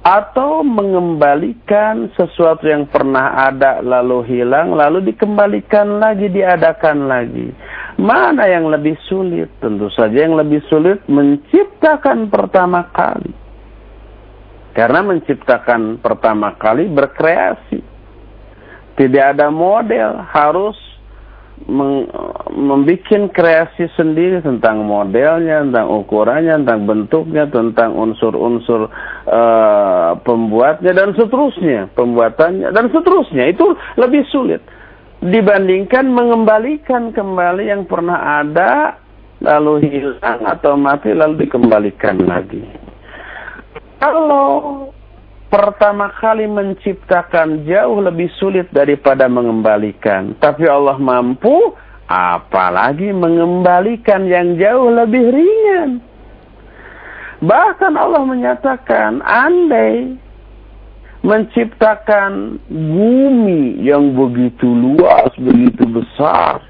[0.01, 7.53] atau mengembalikan sesuatu yang pernah ada lalu hilang lalu dikembalikan lagi diadakan lagi?
[8.01, 9.53] Mana yang lebih sulit?
[9.61, 13.29] Tentu saja yang lebih sulit menciptakan pertama kali.
[14.73, 17.90] Karena menciptakan pertama kali berkreasi
[18.99, 20.75] tidak ada model harus
[22.51, 23.05] membuat
[23.37, 28.89] kreasi sendiri tentang modelnya, tentang ukurannya, tentang bentuknya, tentang unsur-unsur
[29.29, 33.65] uh, pembuatnya dan seterusnya, pembuatannya dan seterusnya itu
[34.01, 34.61] lebih sulit
[35.21, 38.97] dibandingkan mengembalikan kembali yang pernah ada
[39.41, 42.65] lalu hilang atau mati lalu dikembalikan lagi.
[44.01, 44.89] Kalau
[45.51, 50.33] pertama kali menciptakan jauh lebih sulit daripada mengembalikan.
[50.39, 51.75] Tapi Allah mampu,
[52.07, 55.99] apalagi mengembalikan yang jauh lebih ringan.
[57.43, 60.15] Bahkan Allah menyatakan, andai
[61.21, 66.63] menciptakan bumi yang begitu luas, begitu besar,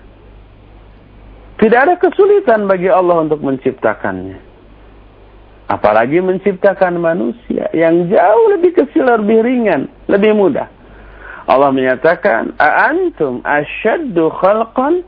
[1.61, 4.50] tidak ada kesulitan bagi Allah untuk menciptakannya.
[5.71, 10.67] Apalagi menciptakan manusia yang jauh lebih kecil, lebih ringan, lebih mudah.
[11.47, 14.99] Allah menyatakan, "Aantum asyaddu khalqan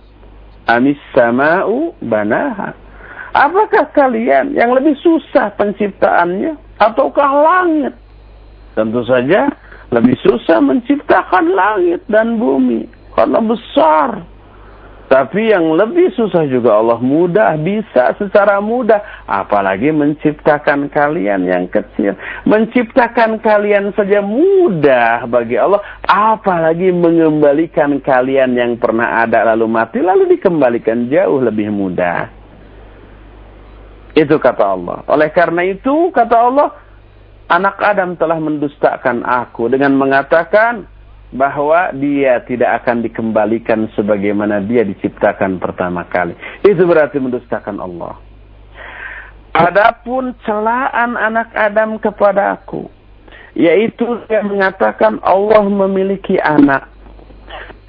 [0.71, 2.71] amis sama'u banaha?"
[3.35, 7.93] Apakah kalian yang lebih susah penciptaannya ataukah langit?
[8.77, 9.51] Tentu saja
[9.91, 12.87] lebih susah menciptakan langit dan bumi
[13.19, 14.23] karena besar
[15.13, 18.97] tapi yang lebih susah juga Allah mudah, bisa secara mudah.
[19.29, 22.17] Apalagi menciptakan kalian yang kecil.
[22.49, 25.85] Menciptakan kalian saja mudah bagi Allah.
[26.01, 32.33] Apalagi mengembalikan kalian yang pernah ada lalu mati, lalu dikembalikan jauh lebih mudah.
[34.17, 35.05] Itu kata Allah.
[35.13, 36.73] Oleh karena itu, kata Allah,
[37.53, 40.89] anak Adam telah mendustakan aku dengan mengatakan,
[41.33, 46.37] bahwa dia tidak akan dikembalikan sebagaimana dia diciptakan pertama kali.
[46.61, 48.21] Itu berarti mendustakan Allah.
[49.53, 52.89] Adapun celaan anak Adam kepada aku,
[53.57, 56.89] yaitu dia mengatakan Allah memiliki anak.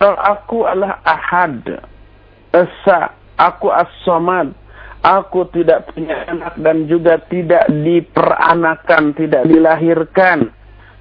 [0.00, 1.64] Kalau aku adalah ahad,
[2.52, 4.52] esa, aku as-somad,
[5.00, 10.52] aku tidak punya anak dan juga tidak diperanakan, tidak dilahirkan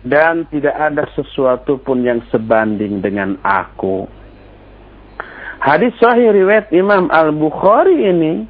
[0.04, 4.06] dan tidak ada sesuatu pun yang sebanding dengan aku.
[5.64, 8.44] Hadis sahih riwayat Imam Al-Bukhari ini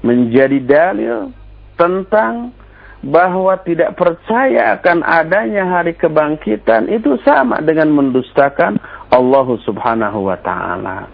[0.00, 1.28] menjadi dalil
[1.76, 2.56] tentang
[3.04, 8.80] bahwa tidak percaya akan adanya hari kebangkitan itu sama dengan mendustakan
[9.12, 11.06] Allah Subhanahu wa taala.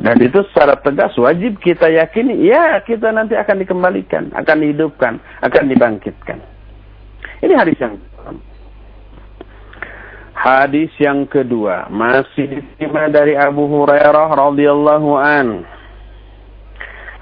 [0.00, 5.64] Dan itu secara tegas wajib kita yakini, ya kita nanti akan dikembalikan, akan dihidupkan, akan
[5.68, 6.40] dibangkitkan.
[7.44, 8.00] Ini hadis yang
[10.40, 15.68] Hadis yang kedua masih diterima dari Abu Hurairah radhiyallahu an.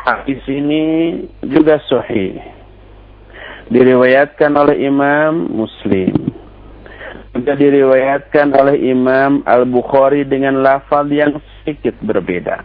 [0.06, 2.38] Hadis ini juga sahih.
[3.74, 6.30] Diriwayatkan oleh Imam Muslim.
[7.34, 12.62] Juga diriwayatkan oleh Imam Al-Bukhari dengan lafaz yang sedikit berbeda.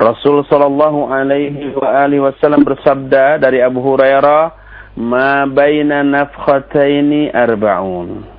[0.00, 4.56] Rasul sallallahu alaihi wa alihi wasallam bersabda dari Abu Hurairah,
[5.04, 8.33] "Ma baina nafkhataini arba'un."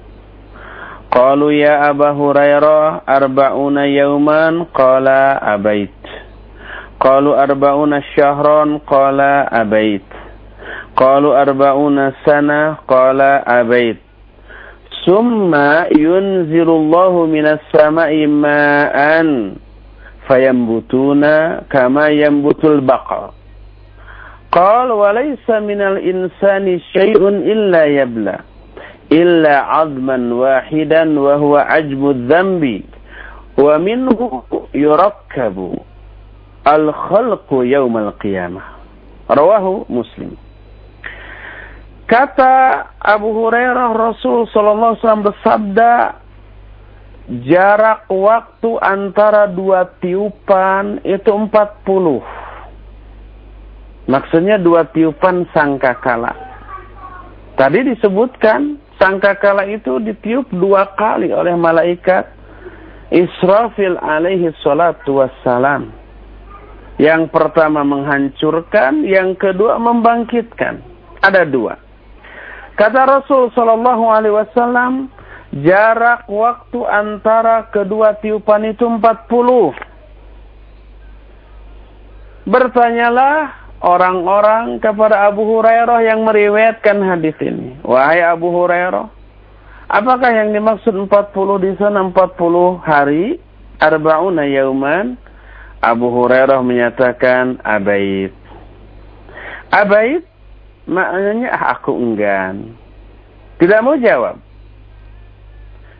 [1.16, 5.07] قالوا يا أبا هريرة أربعون يوما قال
[5.55, 5.89] أبيت.
[6.99, 9.20] قالوا أربعون شهرا قال
[9.61, 10.09] أبيت.
[10.95, 13.97] قالوا أربعون سنة قال أبيت.
[15.05, 15.55] ثم
[15.97, 18.99] ينزل الله من السماء ماء
[20.28, 21.24] فينبتون
[21.59, 23.30] كما ينبت البقر.
[24.51, 28.55] قال وليس من الإنسان شيء إلا يبلى.
[29.10, 32.86] Illa azman wahidan wa huwa ajmu dhanbi
[33.58, 34.43] wa minhu
[34.74, 35.80] yurakkabu
[36.66, 38.66] al khalqu yaumal qiyamah.
[39.30, 40.38] Rawahu muslim.
[42.06, 45.91] Kata Abu Hurairah Rasul sallallahu alaihi wasallam bersabda
[47.49, 52.22] jarak waktu antara dua tiupan itu 40
[54.06, 56.38] maksudnya dua tiupan sangkakala.
[57.58, 62.31] Tadi disebutkan Sangkakala itu ditiup dua kali oleh malaikat
[63.11, 65.91] Israfil alaihi salatu wassalam.
[66.95, 70.79] Yang pertama menghancurkan, yang kedua membangkitkan.
[71.19, 71.75] Ada dua.
[72.79, 75.11] Kata Rasul sallallahu alaihi wasallam,
[75.63, 79.75] jarak waktu antara kedua tiupan itu 40.
[82.47, 87.80] Bertanyalah orang-orang kepada Abu Hurairah yang meriwayatkan hadis ini.
[87.84, 89.07] Wahai Abu Hurairah,
[89.91, 91.11] apakah yang dimaksud 40
[91.65, 93.39] di sana 40 hari?
[93.76, 95.19] Arba'una yauman.
[95.84, 98.32] Abu Hurairah menyatakan abait.
[99.69, 100.23] Abait
[100.88, 102.73] maknanya aku enggan.
[103.59, 104.39] Tidak mau jawab.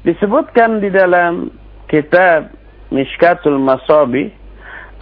[0.08, 1.52] Disebutkan di dalam
[1.92, 2.54] kitab
[2.94, 4.30] Mishkatul Masabi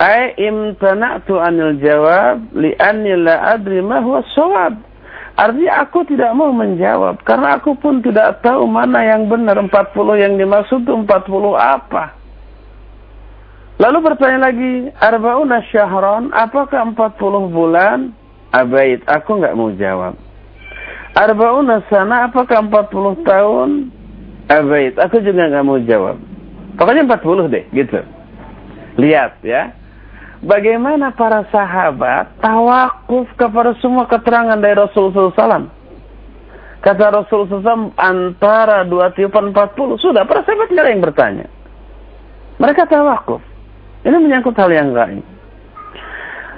[0.02, 4.74] ay imtana'tu anil jawab li'anni la adri ma huwa shawab.
[5.34, 9.70] Artinya aku tidak mau menjawab karena aku pun tidak tahu mana yang benar 40
[10.22, 11.10] yang dimaksud itu 40
[11.58, 12.24] apa.
[13.82, 18.14] Lalu bertanya lagi, arba'una syahron, apakah 40 bulan?
[18.54, 20.14] Abaid, aku nggak mau jawab.
[21.18, 23.70] Arba'una sana, apakah 40 tahun?
[24.46, 26.22] Abaid, aku juga nggak mau jawab.
[26.78, 28.00] Pokoknya 40 deh, gitu.
[29.02, 29.74] Lihat ya.
[30.44, 35.72] Bagaimana para sahabat tawakuf kepada semua keterangan dari Rasulullah SAW.
[36.84, 40.04] Kata Rasulullah SAW antara dua tiupan 40.
[40.04, 41.48] Sudah, para sahabat tidak yang bertanya.
[42.60, 43.40] Mereka tawakuf.
[44.04, 45.24] Ini menyangkut hal yang lain.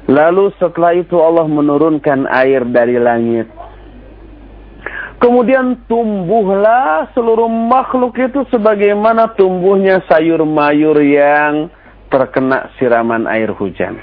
[0.09, 3.45] Lalu setelah itu Allah menurunkan air dari langit.
[5.21, 11.69] Kemudian tumbuhlah seluruh makhluk itu sebagaimana tumbuhnya sayur mayur yang
[12.15, 13.99] terkena siraman air hujan.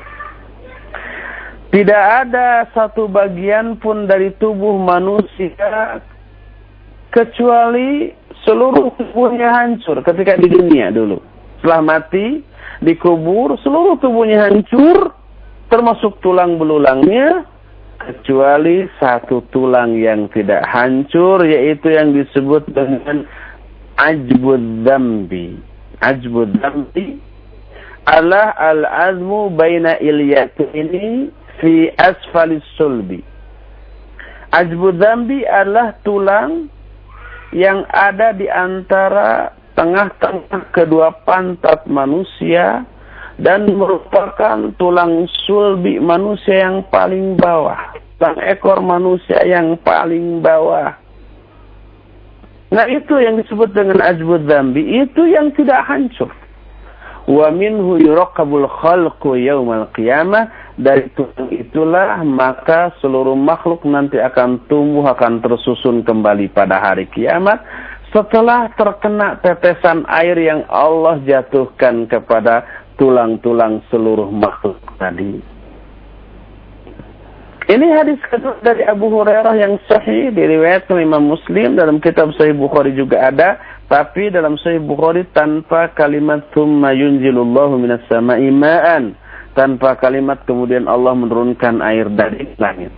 [1.73, 6.05] Tidak ada satu bagian pun dari tubuh manusia
[7.09, 8.13] kecuali
[8.45, 11.17] seluruh tubuhnya hancur ketika di dunia dulu.
[11.65, 12.45] Setelah mati,
[12.85, 15.17] dikubur, seluruh tubuhnya hancur,
[15.73, 17.49] termasuk tulang belulangnya,
[17.97, 23.25] kecuali satu tulang yang tidak hancur, yaitu yang disebut dengan
[23.97, 25.57] ajbud dambi.
[26.05, 27.32] Ajbud dambi
[28.03, 31.31] Allah al-azmu baina ini
[31.63, 33.23] fi asfalis sulbi.
[34.51, 36.67] Ajbu dambi adalah tulang
[37.55, 42.83] yang ada di antara tengah-tengah kedua pantat manusia
[43.39, 47.95] dan merupakan tulang sulbi manusia yang paling bawah.
[48.19, 50.91] Tulang ekor manusia yang paling bawah.
[52.75, 55.07] Nah itu yang disebut dengan ajbud dambi.
[55.07, 56.42] Itu yang tidak hancur
[57.27, 60.51] wa minhu yuraqabul khalqu yaumal qiyamah.
[60.73, 61.13] Dari
[61.53, 67.61] itulah maka seluruh makhluk nanti akan tumbuh akan tersusun kembali pada hari kiamat.
[68.13, 72.65] Setelah terkena tetesan air yang Allah jatuhkan kepada
[73.01, 75.41] tulang-tulang seluruh makhluk tadi.
[77.73, 81.79] Ini hadis kedua dari Abu Hurairah yang sahih diriwayatkan Imam Muslim.
[81.79, 83.57] Dalam kitab Sahih Bukhari juga ada
[83.93, 89.13] tapi dalam Sahih Bukhari tanpa kalimat thumma yunzilullahu minas sama'i ma'an.
[89.53, 92.89] Tanpa kalimat kemudian Allah menurunkan air dari langit.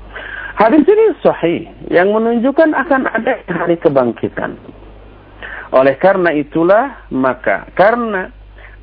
[0.54, 4.54] Hadis ini sahih yang menunjukkan akan ada hari kebangkitan.
[5.74, 8.30] Oleh karena itulah maka karena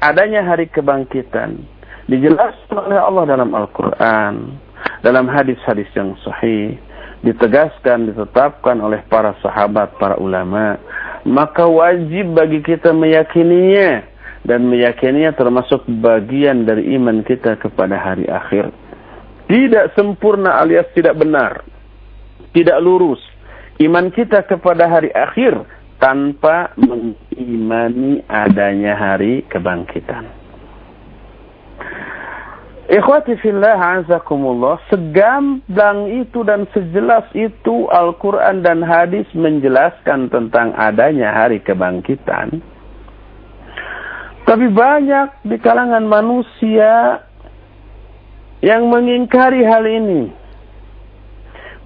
[0.03, 1.63] adanya hari kebangkitan
[2.11, 4.59] dijelaskan oleh Allah dalam Al-Qur'an,
[4.99, 6.75] dalam hadis-hadis yang sahih,
[7.23, 10.75] ditegaskan, ditetapkan oleh para sahabat, para ulama,
[11.27, 14.05] maka wajib bagi kita meyakininya
[14.45, 18.73] dan meyakininya termasuk bagian dari iman kita kepada hari akhir.
[19.45, 21.61] Tidak sempurna alias tidak benar,
[22.55, 23.21] tidak lurus
[23.81, 25.65] iman kita kepada hari akhir
[25.97, 30.40] tanpa mengimani adanya hari kebangkitan.
[32.91, 41.63] Ikhwati fillah azakumullah, segamblang itu dan sejelas itu Al-Quran dan hadis menjelaskan tentang adanya hari
[41.63, 42.59] kebangkitan.
[44.43, 47.23] Tapi banyak di kalangan manusia
[48.59, 50.27] yang mengingkari hal ini.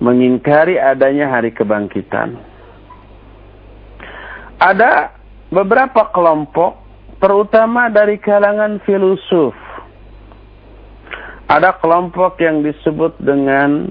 [0.01, 2.34] Mengingkari adanya hari kebangkitan.
[4.58, 5.14] Ada
[5.53, 6.82] beberapa kelompok,
[7.22, 9.53] terutama dari kalangan filosof,
[11.46, 13.89] ada kelompok yang disebut dengan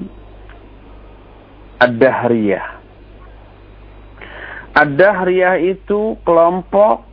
[1.78, 2.66] Ad-Dahriyah.
[4.74, 7.06] Ad-Dahriyah itu kelompok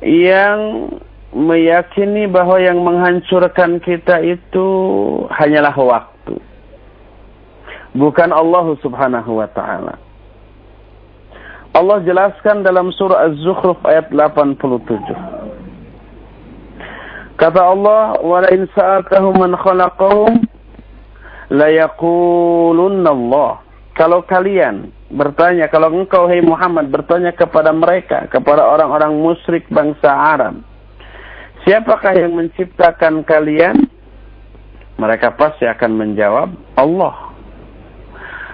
[0.00, 0.88] yang
[1.36, 4.66] meyakini bahwa yang menghancurkan kita itu
[5.28, 6.40] hanyalah waktu.
[7.92, 10.00] Bukan Allah subhanahu wa ta'ala.
[11.76, 15.37] Allah jelaskan dalam surah Az-Zukhruf ayat 87.
[17.38, 20.42] Kata Allah, "Wala in sa'atahum man khalaqahum
[21.54, 23.62] la yaqulunna Allah."
[23.94, 30.66] Kalau kalian bertanya, kalau engkau hai Muhammad bertanya kepada mereka, kepada orang-orang musyrik bangsa Arab,
[31.62, 33.86] siapakah yang menciptakan kalian?
[34.98, 37.30] Mereka pasti akan menjawab Allah.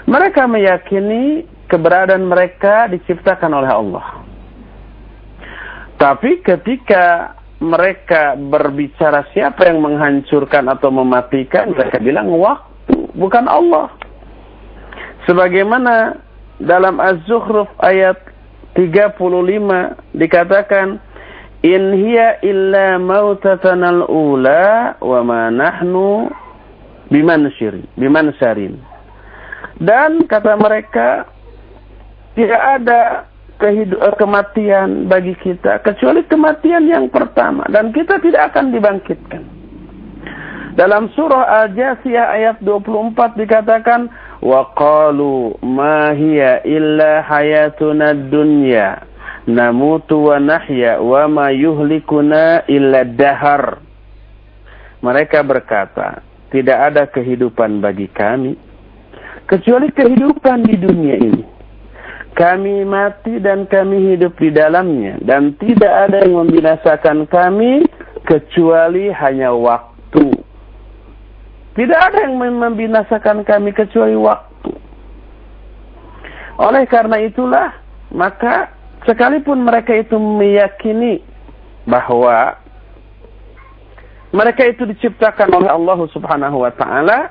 [0.04, 4.06] Mereka meyakini keberadaan mereka diciptakan oleh Allah.
[5.96, 7.32] Tapi ketika
[7.64, 13.88] mereka berbicara siapa yang menghancurkan atau mematikan, mereka bilang waktu, bukan Allah.
[15.24, 16.20] Sebagaimana
[16.60, 18.20] dalam Az-Zukhruf ayat
[18.76, 21.00] 35 dikatakan
[21.64, 26.28] in hiya illa mautatanal ula wa ma nahnu
[27.08, 28.76] bimansyir bimansarin
[29.80, 31.24] dan kata mereka
[32.34, 33.00] tidak ada
[34.18, 39.42] kematian bagi kita kecuali kematian yang pertama dan kita tidak akan dibangkitkan
[40.74, 44.10] dalam surah Al-Jasiyah ayat 24 dikatakan
[44.42, 48.98] wa qalu ma hiya illa hayatuna dunya
[49.46, 53.80] namutu wa nahya wa ma yuhlikuna illa dahar.
[55.04, 58.56] Mereka berkata, tidak ada kehidupan bagi kami
[59.44, 61.44] kecuali kehidupan di dunia ini.
[62.34, 67.86] Kami mati dan kami hidup di dalamnya dan tidak ada yang membinasakan kami
[68.26, 70.34] kecuali hanya waktu.
[71.78, 74.72] Tidak ada yang membinasakan kami kecuali waktu.
[76.58, 77.70] Oleh karena itulah,
[78.14, 78.74] maka
[79.04, 81.20] Sekalipun mereka itu meyakini
[81.84, 82.56] bahwa
[84.32, 87.28] mereka itu diciptakan oleh Allah Subhanahu wa taala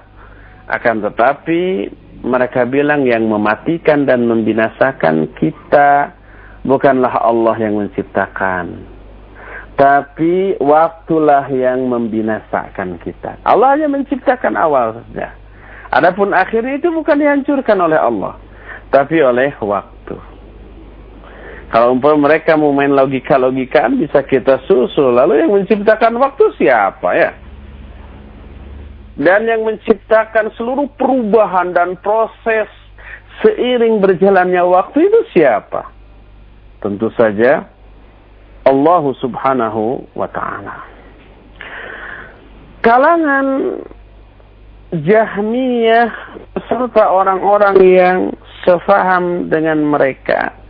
[0.69, 1.89] akan tetapi
[2.23, 6.15] mereka bilang yang mematikan dan membinasakan kita
[6.63, 8.93] bukanlah Allah yang menciptakan
[9.73, 13.41] tapi waktulah yang membinasakan kita.
[13.41, 15.33] Allah hanya menciptakan awal saja.
[15.93, 18.37] Adapun akhirnya itu bukan dihancurkan oleh Allah,
[18.93, 20.17] tapi oleh waktu.
[21.73, 25.09] Kalau umpama mereka mau main logika-logikaan bisa kita susul.
[25.17, 27.33] Lalu yang menciptakan waktu siapa ya?
[29.13, 32.65] Dan yang menciptakan seluruh perubahan dan proses
[33.45, 35.89] seiring berjalannya waktu itu siapa?
[36.81, 37.69] Tentu saja
[38.65, 40.77] Allah subhanahu wa ta'ala.
[42.81, 43.79] Kalangan
[44.93, 46.09] Jahmiyah
[46.67, 48.17] serta orang-orang yang
[48.65, 50.63] sefaham dengan mereka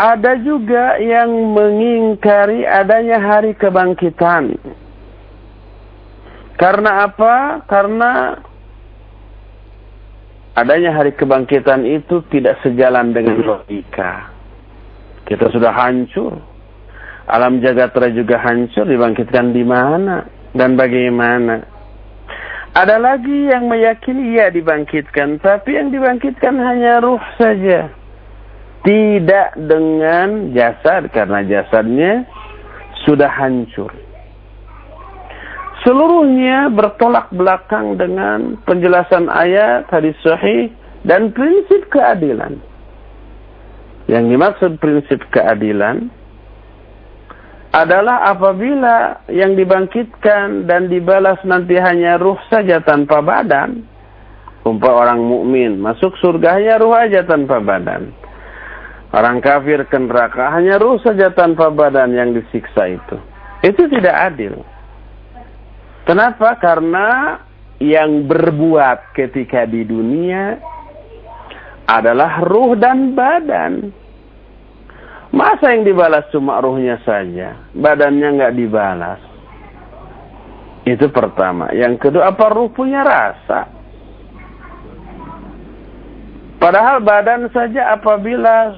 [0.00, 4.56] ada juga yang mengingkari adanya hari kebangkitan.
[6.60, 7.64] Karena apa?
[7.64, 8.36] Karena
[10.52, 14.28] adanya hari kebangkitan itu tidak sejalan dengan logika.
[15.24, 16.36] Kita sudah hancur.
[17.30, 21.64] Alam jagat raya juga hancur, dibangkitkan di mana dan bagaimana?
[22.76, 27.88] Ada lagi yang meyakini ya dibangkitkan, tapi yang dibangkitkan hanya ruh saja
[28.80, 32.24] tidak dengan jasad karena jasadnya
[33.04, 33.92] sudah hancur.
[35.80, 40.68] Seluruhnya bertolak belakang dengan penjelasan ayat hadis sahih
[41.08, 42.60] dan prinsip keadilan.
[44.04, 46.12] Yang dimaksud prinsip keadilan
[47.70, 53.86] adalah apabila yang dibangkitkan dan dibalas nanti hanya ruh saja tanpa badan.
[54.60, 58.12] Umpah orang mukmin masuk surga hanya ruh saja tanpa badan
[59.10, 63.18] Orang kafir ke neraka hanya ruh saja tanpa badan yang disiksa itu.
[63.66, 64.62] Itu tidak adil.
[66.04, 66.56] Kenapa?
[66.58, 67.38] Karena
[67.80, 70.60] yang berbuat ketika di dunia
[71.88, 73.90] adalah ruh dan badan.
[75.30, 79.20] Masa yang dibalas cuma ruhnya saja, badannya nggak dibalas.
[80.84, 81.70] Itu pertama.
[81.70, 83.70] Yang kedua, apa ruh punya rasa?
[86.60, 88.76] Padahal badan saja apabila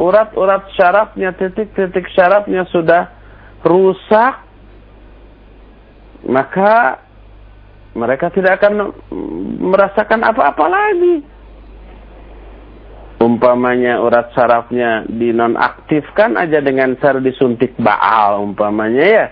[0.00, 3.12] urat-urat syarafnya, titik-titik syarafnya sudah
[3.66, 4.40] rusak,
[6.26, 7.00] maka
[7.96, 8.94] mereka tidak akan
[9.58, 11.16] merasakan apa-apa lagi.
[13.20, 19.26] Umpamanya urat syarafnya dinonaktifkan aja dengan cara disuntik baal umpamanya ya.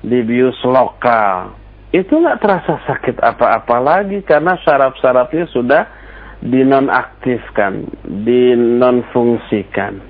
[0.00, 1.52] Dibius lokal.
[1.92, 5.82] Itu nggak terasa sakit apa-apa lagi karena syaraf-syarafnya sudah
[6.40, 7.84] dinonaktifkan,
[8.24, 10.00] dinonfungsikan.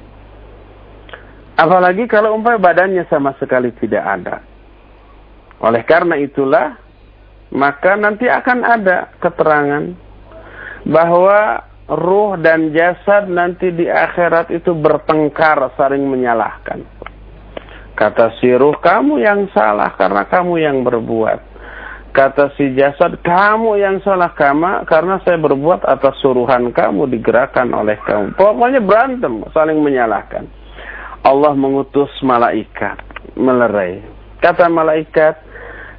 [1.58, 4.49] Apalagi kalau umpamanya badannya sama sekali tidak ada.
[5.60, 6.76] Oleh karena itulah,
[7.52, 9.84] maka nanti akan ada keterangan
[10.88, 16.80] bahwa ruh dan jasad nanti di akhirat itu bertengkar saling menyalahkan.
[17.98, 21.52] Kata si ruh, kamu yang salah karena kamu yang berbuat.
[22.10, 28.00] Kata si jasad, kamu yang salah kama karena saya berbuat atas suruhan kamu digerakkan oleh
[28.02, 28.34] kamu.
[28.34, 30.48] Pokoknya berantem, saling menyalahkan.
[31.20, 32.96] Allah mengutus malaikat
[33.36, 34.00] melerai.
[34.40, 35.36] Kata malaikat,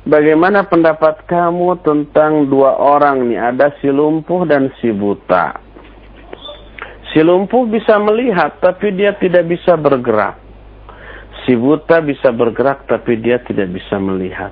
[0.02, 5.54] Bagaimana pendapat kamu tentang dua orang nih, ada si lumpuh dan si buta.
[7.14, 10.42] Si lumpuh bisa melihat tapi dia tidak bisa bergerak.
[11.46, 14.50] Si buta bisa bergerak tapi dia tidak bisa melihat.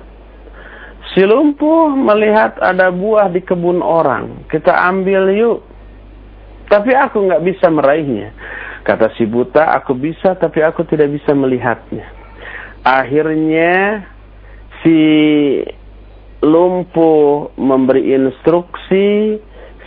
[1.16, 4.46] Si lumpuh melihat ada buah di kebun orang.
[4.46, 5.66] Kita ambil yuk.
[6.70, 8.30] Tapi aku nggak bisa meraihnya.
[8.86, 12.06] Kata si buta, aku bisa tapi aku tidak bisa melihatnya.
[12.86, 14.06] Akhirnya
[14.82, 14.98] si
[16.40, 19.36] lumpuh memberi instruksi,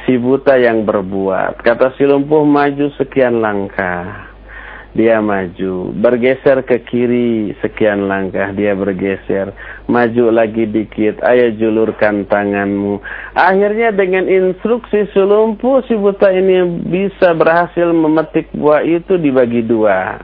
[0.05, 1.61] si buta yang berbuat.
[1.65, 4.33] Kata si lumpuh maju sekian langkah.
[4.93, 9.49] Dia maju, bergeser ke kiri sekian langkah, dia bergeser,
[9.89, 13.01] maju lagi dikit, ayo julurkan tanganmu.
[13.33, 20.21] Akhirnya dengan instruksi si lumpuh, si buta ini bisa berhasil memetik buah itu dibagi dua.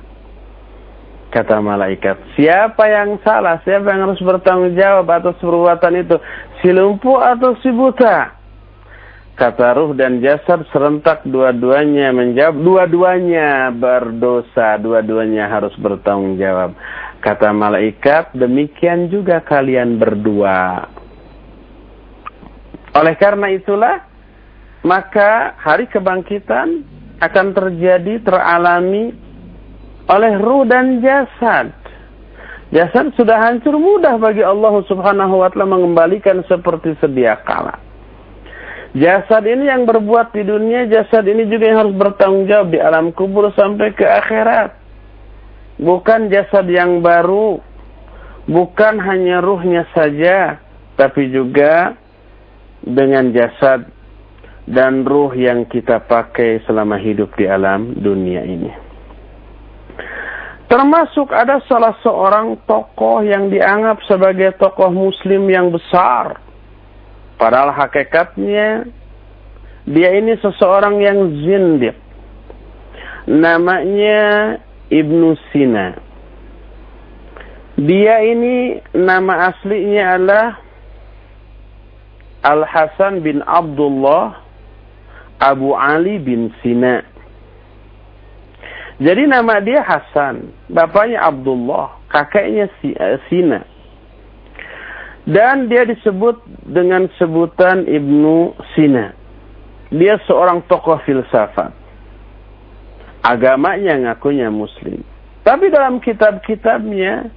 [1.30, 3.62] Kata malaikat, siapa yang salah?
[3.62, 6.18] Siapa yang harus bertanggung jawab atas perbuatan itu?
[6.58, 8.34] Si lumpuh atau si buta?
[9.38, 16.74] Kata ruh dan jasad serentak dua-duanya menjawab, dua-duanya berdosa, dua-duanya harus bertanggung jawab.
[17.22, 20.90] Kata malaikat, demikian juga kalian berdua.
[22.98, 24.02] Oleh karena itulah,
[24.82, 26.84] maka hari kebangkitan
[27.22, 29.29] akan terjadi, teralami
[30.10, 31.70] oleh ruh dan jasad.
[32.70, 37.78] Jasad sudah hancur mudah bagi Allah Subhanahu wa taala mengembalikan seperti sedia kala.
[38.98, 43.14] Jasad ini yang berbuat di dunia, jasad ini juga yang harus bertanggung jawab di alam
[43.14, 44.74] kubur sampai ke akhirat.
[45.78, 47.62] Bukan jasad yang baru,
[48.50, 50.58] bukan hanya ruhnya saja,
[50.98, 51.94] tapi juga
[52.82, 53.86] dengan jasad
[54.66, 58.89] dan ruh yang kita pakai selama hidup di alam dunia ini.
[60.70, 66.38] Termasuk ada salah seorang tokoh yang dianggap sebagai tokoh muslim yang besar.
[67.42, 68.86] Padahal hakikatnya
[69.90, 71.98] dia ini seseorang yang zindik.
[73.26, 74.62] Namanya
[74.94, 75.98] Ibnu Sina.
[77.80, 80.48] Dia ini nama aslinya adalah
[82.46, 84.38] Al-Hasan bin Abdullah
[85.42, 87.02] Abu Ali bin Sina.
[89.00, 93.64] Jadi nama dia Hasan, bapaknya Abdullah, kakeknya eh, Sina.
[95.24, 99.16] Dan dia disebut dengan sebutan Ibnu Sina.
[99.88, 101.72] Dia seorang tokoh filsafat.
[103.24, 105.00] Agamanya ngakunya muslim.
[105.48, 107.32] Tapi dalam kitab-kitabnya,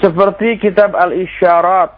[0.00, 1.92] seperti kitab Al-Isyarat,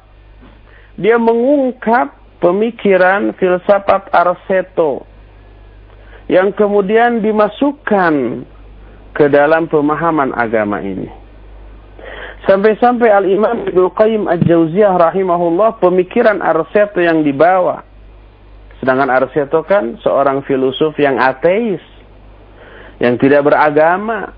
[0.99, 5.10] dia mengungkap pemikiran filsafat Arseto
[6.31, 8.47] yang kemudian dimasukkan
[9.19, 11.11] ke dalam pemahaman agama ini.
[12.47, 17.83] Sampai-sampai Al-Imam Ibnu Qayyim Al-Jauziyah rahimahullah pemikiran Arseto yang dibawa.
[18.79, 21.83] Sedangkan Arseto kan seorang filosof yang ateis,
[23.03, 24.33] yang tidak beragama,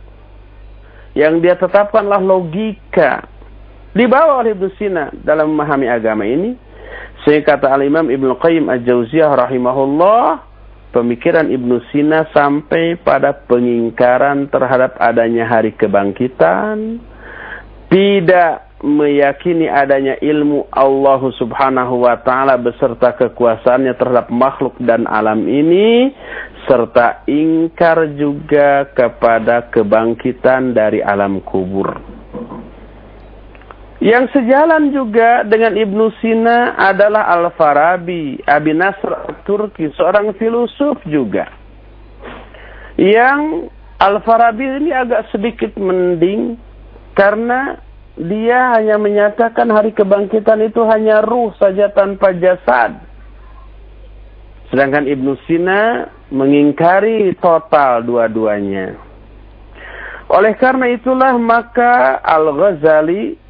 [1.12, 3.28] yang dia tetapkanlah logika.
[3.92, 6.56] Dibawa oleh Ibnu Sina dalam memahami agama ini.
[7.22, 10.51] Sehingga kata Al-Imam Ibnu Qayyim Al-Jauziyah rahimahullah,
[10.92, 17.00] pemikiran Ibnu Sina sampai pada pengingkaran terhadap adanya hari kebangkitan,
[17.88, 26.10] tidak meyakini adanya ilmu Allah Subhanahu wa taala beserta kekuasaannya terhadap makhluk dan alam ini
[26.66, 32.21] serta ingkar juga kepada kebangkitan dari alam kubur.
[34.02, 41.46] Yang sejalan juga dengan Ibnu Sina adalah Al-Farabi, Abi Nasr Turki, seorang filosof juga.
[42.98, 43.70] Yang
[44.02, 46.58] Al-Farabi ini agak sedikit mending
[47.14, 47.78] karena
[48.18, 52.98] dia hanya menyatakan hari kebangkitan itu hanya ruh saja tanpa jasad.
[54.74, 58.98] Sedangkan Ibnu Sina mengingkari total dua-duanya.
[60.26, 63.41] Oleh karena itulah maka Al-Ghazali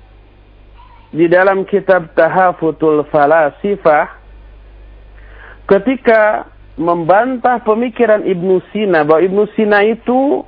[1.13, 4.09] di dalam kitab Tahafutul Falasifah
[5.69, 6.49] ketika
[6.81, 10.41] membantah pemikiran Ibnu Sina bahwa Ibnu Sina itu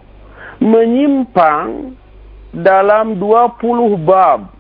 [0.65, 1.93] menyimpang
[2.57, 4.57] dalam 20 bab.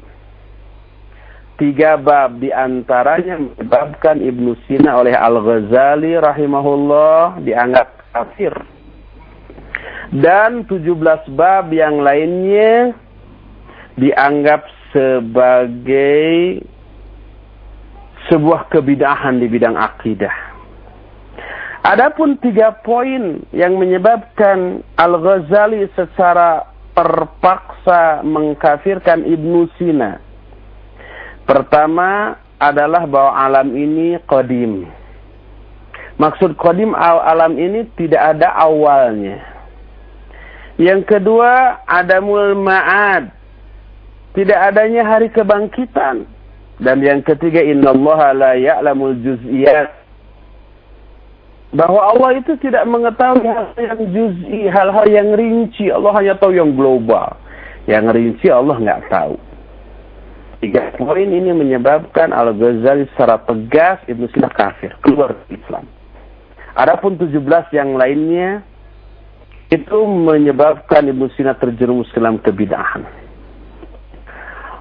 [1.54, 8.52] Tiga bab di antaranya menyebabkan Ibnu Sina oleh Al-Ghazali rahimahullah dianggap kafir.
[10.10, 10.98] Dan 17
[11.32, 12.92] bab yang lainnya
[13.94, 16.62] dianggap sebagai
[18.30, 20.32] sebuah kebidahan di bidang akidah.
[21.84, 26.64] Adapun tiga poin yang menyebabkan Al-Ghazali secara
[26.96, 30.16] terpaksa mengkafirkan Ibnu Sina.
[31.44, 34.88] Pertama adalah bahwa alam ini kodim.
[36.16, 39.44] Maksud kodim alam ini tidak ada awalnya.
[40.80, 42.22] Yang kedua ada
[42.56, 43.43] ma'ad.
[44.34, 46.26] Tidak adanya hari kebangkitan.
[46.82, 49.94] Dan yang ketiga innallaha la ya'lamul juz'iyat.
[51.74, 55.90] Bahwa Allah itu tidak mengetahui hal yang juz'i, hal-hal yang rinci.
[55.90, 57.38] Allah hanya tahu yang global.
[57.86, 59.38] Yang rinci Allah nggak tahu.
[60.62, 65.86] Tiga poin ini menyebabkan Al-Ghazali secara tegas Ibnu Sina kafir, keluar Islam.
[66.74, 67.38] Adapun 17
[67.70, 68.66] yang lainnya
[69.70, 73.23] itu menyebabkan Ibnu Sina terjerumus dalam kebidahan.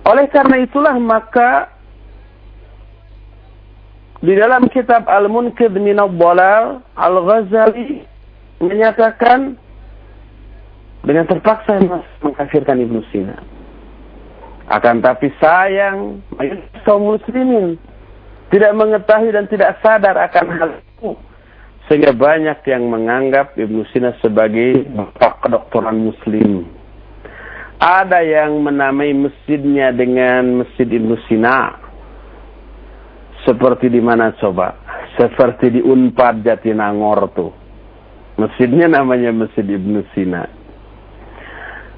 [0.04, 1.72] Oleh karena itulah maka
[4.24, 6.12] di dalam kitab Al-Munkid min Al
[6.96, 8.04] Al-Ghazali
[8.64, 9.60] menyatakan
[11.04, 11.80] dengan terpaksa
[12.24, 13.36] mengkafirkan Ibnu Sina.
[14.72, 16.24] Akan tapi sayang,
[16.88, 17.76] kaum muslimin
[18.48, 21.12] tidak mengetahui dan tidak sadar akan hal itu.
[21.92, 26.64] Sehingga banyak yang menganggap Ibnu Sina sebagai bapak kedokteran muslim.
[27.84, 31.76] Ada yang menamai masjidnya dengan Masjid Ibnu Sina.
[33.44, 34.80] Seperti di mana coba?
[35.20, 37.52] Seperti di Unpad Jatinangor tuh.
[38.40, 40.48] Masjidnya namanya Masjid Ibnu Sina.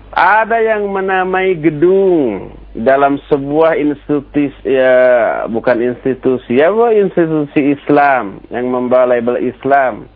[0.10, 4.96] Ada yang menamai gedung dalam sebuah institusi ya
[5.54, 10.10] bukan institusi ya bu, institusi Islam yang membawa label Islam.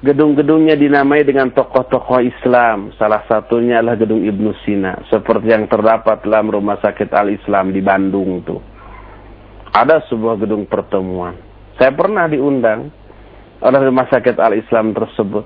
[0.00, 2.88] Gedung-gedungnya dinamai dengan tokoh-tokoh Islam.
[2.96, 7.84] Salah satunya adalah gedung Ibnu Sina, seperti yang terdapat dalam Rumah Sakit Al Islam di
[7.84, 8.64] Bandung tuh.
[9.76, 11.36] Ada sebuah gedung pertemuan.
[11.76, 12.88] Saya pernah diundang
[13.60, 15.44] oleh Rumah Sakit Al Islam tersebut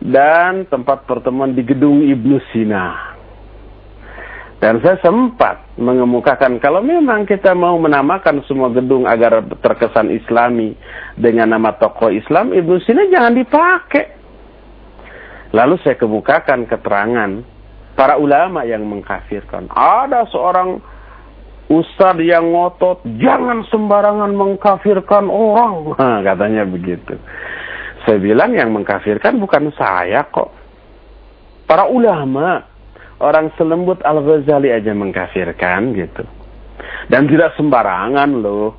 [0.00, 3.17] dan tempat pertemuan di gedung Ibnu Sina.
[4.58, 10.74] Dan saya sempat mengemukakan kalau memang kita mau menamakan semua gedung agar terkesan islami
[11.14, 14.18] dengan nama tokoh Islam, Ibnu Sina jangan dipakai.
[15.54, 17.30] Lalu saya kemukakan keterangan
[17.94, 19.70] para ulama yang mengkafirkan.
[19.70, 20.82] Ada seorang
[21.70, 25.74] ustadz yang ngotot, jangan sembarangan mengkafirkan orang.
[26.02, 27.14] Nah, katanya begitu.
[28.02, 30.50] Saya bilang yang mengkafirkan bukan saya kok.
[31.68, 32.64] Para ulama,
[33.18, 36.24] orang selembut Al-Ghazali aja mengkafirkan gitu.
[37.10, 38.78] Dan tidak sembarangan loh.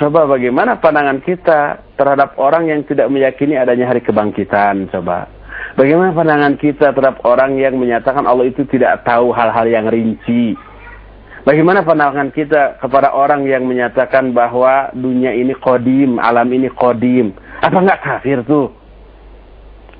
[0.00, 5.28] Coba bagaimana pandangan kita terhadap orang yang tidak meyakini adanya hari kebangkitan, coba.
[5.76, 10.56] Bagaimana pandangan kita terhadap orang yang menyatakan Allah itu tidak tahu hal-hal yang rinci.
[11.44, 17.36] Bagaimana pandangan kita kepada orang yang menyatakan bahwa dunia ini kodim, alam ini kodim.
[17.60, 18.72] Apa nggak kafir tuh?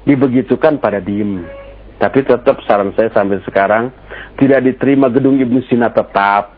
[0.08, 1.59] Dibegitukan pada diem.
[2.01, 3.92] Tapi tetap saran saya sampai sekarang
[4.40, 6.57] tidak diterima gedung Ibnu Sina tetap.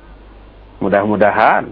[0.78, 1.66] Mudah-mudahan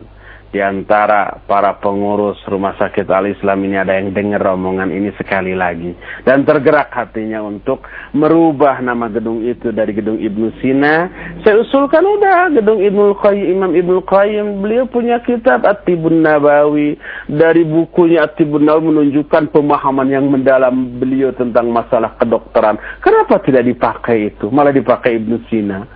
[0.51, 5.95] di antara para pengurus rumah sakit al-Islam ini ada yang dengar omongan ini sekali lagi.
[6.27, 11.07] Dan tergerak hatinya untuk merubah nama gedung itu dari gedung Ibnu Sina.
[11.47, 14.59] Saya usulkan udah gedung Ibnu Qayyim, Imam Ibnu Qayyim.
[14.59, 16.99] Beliau punya kitab At-Tibun Nabawi.
[17.31, 22.75] Dari bukunya At-Tibun Nabawi menunjukkan pemahaman yang mendalam beliau tentang masalah kedokteran.
[22.99, 24.51] Kenapa tidak dipakai itu?
[24.51, 25.87] Malah dipakai Ibnu Sina.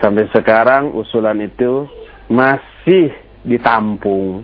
[0.00, 1.84] Sampai sekarang usulan itu
[2.32, 4.42] masih ditampung.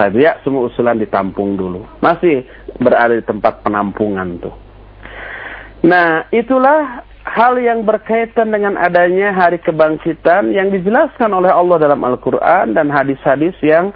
[0.00, 1.84] Saya ya semua usulan ditampung dulu.
[2.00, 2.48] Masih
[2.80, 4.56] berada di tempat penampungan tuh.
[5.84, 12.72] Nah, itulah hal yang berkaitan dengan adanya hari kebangkitan yang dijelaskan oleh Allah dalam Al-Quran
[12.72, 13.92] dan hadis-hadis yang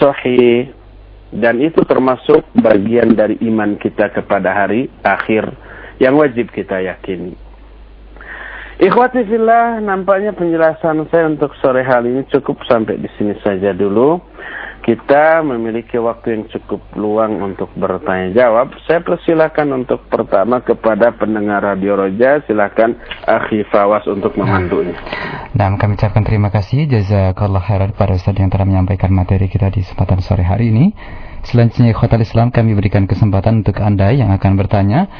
[0.00, 0.72] sahih.
[1.32, 5.48] Dan itu termasuk bagian dari iman kita kepada hari akhir
[5.96, 7.51] yang wajib kita yakini.
[8.82, 14.18] Ikhwati fillah, nampaknya penjelasan saya untuk sore hari ini cukup sampai di sini saja dulu.
[14.82, 18.74] Kita memiliki waktu yang cukup luang untuk bertanya jawab.
[18.82, 24.98] Saya persilakan untuk pertama kepada pendengar Radio Roja, silakan Akhi Fawas untuk memandunya.
[25.54, 29.86] Nah, kami ucapkan terima kasih jazakallah khairan pada Ustaz yang telah menyampaikan materi kita di
[29.86, 30.90] kesempatan sore hari ini.
[31.42, 35.10] Selanjutnya Khotal Islam kami berikan kesempatan untuk Anda yang akan bertanya.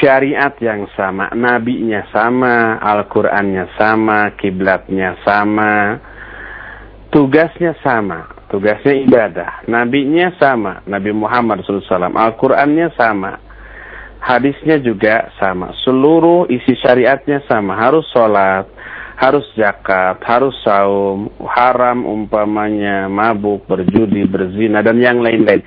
[0.00, 5.98] syariat yang sama, nabinya sama, Al-Qur'annya sama, kiblatnya sama,
[7.10, 13.36] tugasnya sama, tugasnya ibadah, nabinya sama, Nabi Muhammad SAW, Al-Qur'annya sama,
[14.22, 18.64] hadisnya juga sama, seluruh isi syariatnya sama, harus sholat,
[19.18, 25.62] harus zakat, harus saum, haram umpamanya mabuk, berjudi, berzina dan yang lain-lain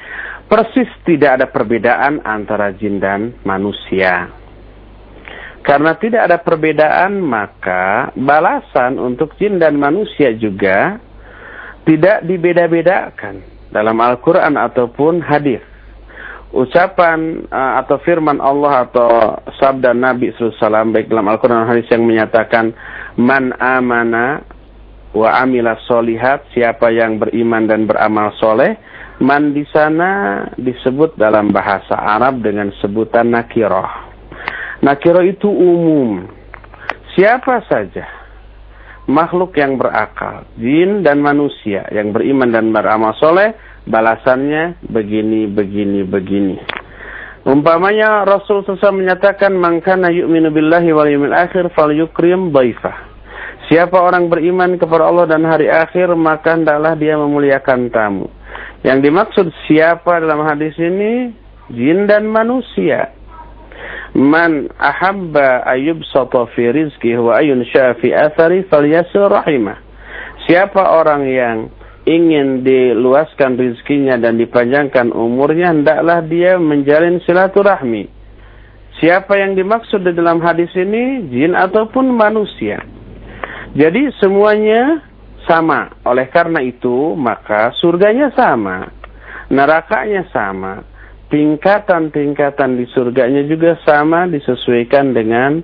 [0.46, 4.30] persis tidak ada perbedaan antara jin dan manusia.
[5.66, 11.02] Karena tidak ada perbedaan, maka balasan untuk jin dan manusia juga
[11.90, 13.42] tidak dibeda-bedakan
[13.74, 15.62] dalam Al-Quran ataupun hadis.
[16.54, 19.10] Ucapan uh, atau firman Allah atau
[19.58, 22.72] sabda Nabi SAW baik dalam Al-Quran hadis yang menyatakan
[23.20, 24.46] Man amana
[25.12, 28.80] wa amila solihat siapa yang beriman dan beramal soleh
[29.24, 33.88] Man di sana disebut dalam bahasa Arab dengan sebutan nakiroh.
[34.84, 36.28] Nakiroh itu umum.
[37.16, 38.04] Siapa saja
[39.08, 43.56] makhluk yang berakal, jin dan manusia yang beriman dan beramal soleh,
[43.88, 46.58] balasannya begini, begini, begini.
[47.46, 53.16] Umpamanya Rasul SAW menyatakan, Mangkana yu'minu billahi wal yumil akhir fal yukrim baifah.
[53.70, 58.28] Siapa orang beriman kepada Allah dan hari akhir, maka hendaklah dia memuliakan tamu.
[58.86, 61.34] Yang dimaksud siapa dalam hadis ini?
[61.74, 63.10] Jin dan manusia.
[64.16, 66.06] Man ahabba ayub
[66.56, 69.82] fi rizki wa ayun syafi athari falyasil rahimah.
[70.46, 71.58] Siapa orang yang
[72.06, 78.08] ingin diluaskan rizkinya dan dipanjangkan umurnya, hendaklah dia menjalin silaturahmi.
[79.02, 81.28] Siapa yang dimaksud di dalam hadis ini?
[81.34, 82.80] Jin ataupun manusia.
[83.76, 85.04] Jadi semuanya
[85.46, 85.94] sama.
[86.06, 88.90] Oleh karena itu, maka surganya sama,
[89.50, 90.84] nerakanya sama,
[91.30, 95.62] tingkatan-tingkatan di surganya juga sama disesuaikan dengan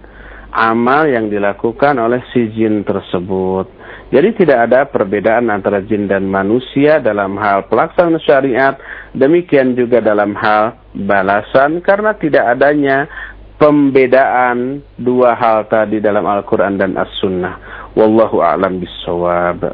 [0.51, 3.81] amal yang dilakukan oleh si jin tersebut.
[4.11, 8.75] Jadi tidak ada perbedaan antara jin dan manusia dalam hal pelaksanaan syariat,
[9.15, 13.07] demikian juga dalam hal balasan karena tidak adanya
[13.55, 17.80] pembedaan dua hal tadi dalam Al-Quran dan As-Sunnah.
[17.91, 19.67] Wallahu a'lam bissawab.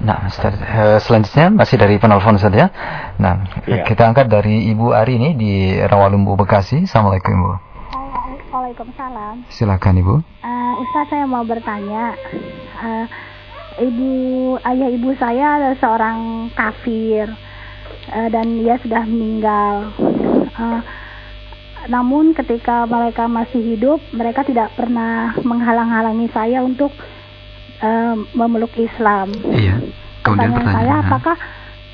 [0.00, 2.72] Nah, Ustaz, uh, selanjutnya masih dari penelpon Ustaz ya.
[3.20, 3.84] Nah, ya.
[3.84, 6.88] kita angkat dari Ibu Ari ini di Rawalumbu Bekasi.
[6.88, 7.52] Assalamualaikum Ibu.
[8.48, 9.44] Waalaikumsalam.
[9.52, 10.14] Silakan Ibu.
[10.40, 12.16] Uh, Ustaz saya mau bertanya.
[12.80, 13.04] Uh,
[13.76, 14.10] ibu
[14.64, 16.18] ayah ibu saya adalah seorang
[16.56, 17.28] kafir
[18.08, 19.92] uh, dan dia sudah meninggal.
[20.56, 20.80] Uh,
[21.92, 26.92] namun ketika mereka masih hidup, mereka tidak pernah menghalang-halangi saya untuk
[27.82, 29.32] uh, memeluk Islam.
[29.48, 29.80] Iya.
[30.20, 31.36] Kemudian pertanyaan saya, apakah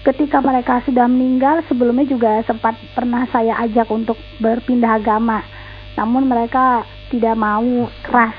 [0.07, 5.43] ketika mereka sudah meninggal sebelumnya juga sempat pernah saya ajak untuk berpindah agama,
[5.95, 8.34] namun mereka tidak mau keras.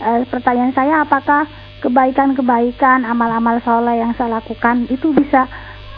[0.00, 1.48] Uh, pertanyaan saya, apakah
[1.80, 5.48] kebaikan-kebaikan, amal-amal soleh yang saya lakukan itu bisa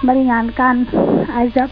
[0.02, 0.84] meringankan
[1.30, 1.70] azab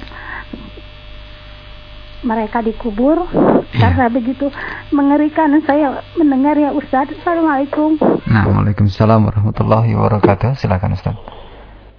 [2.25, 3.93] mereka dikubur ya.
[3.93, 4.49] karena begitu
[4.91, 7.13] mengerikan saya mendengar ya Ustaz.
[7.13, 8.01] Assalamualaikum.
[8.25, 10.57] Nah, Waalaikumsalam warahmatullahi wabarakatuh.
[10.57, 11.15] Silakan Ustaz.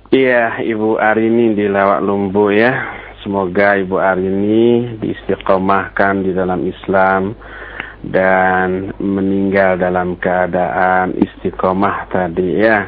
[0.10, 2.74] Iya, Ibu Arini di Lawak Lumbu ya.
[3.22, 7.34] Semoga Ibu Arini diistiqomahkan di dalam Islam
[8.06, 12.80] dan meninggal dalam keadaan istiqomah tadi ya.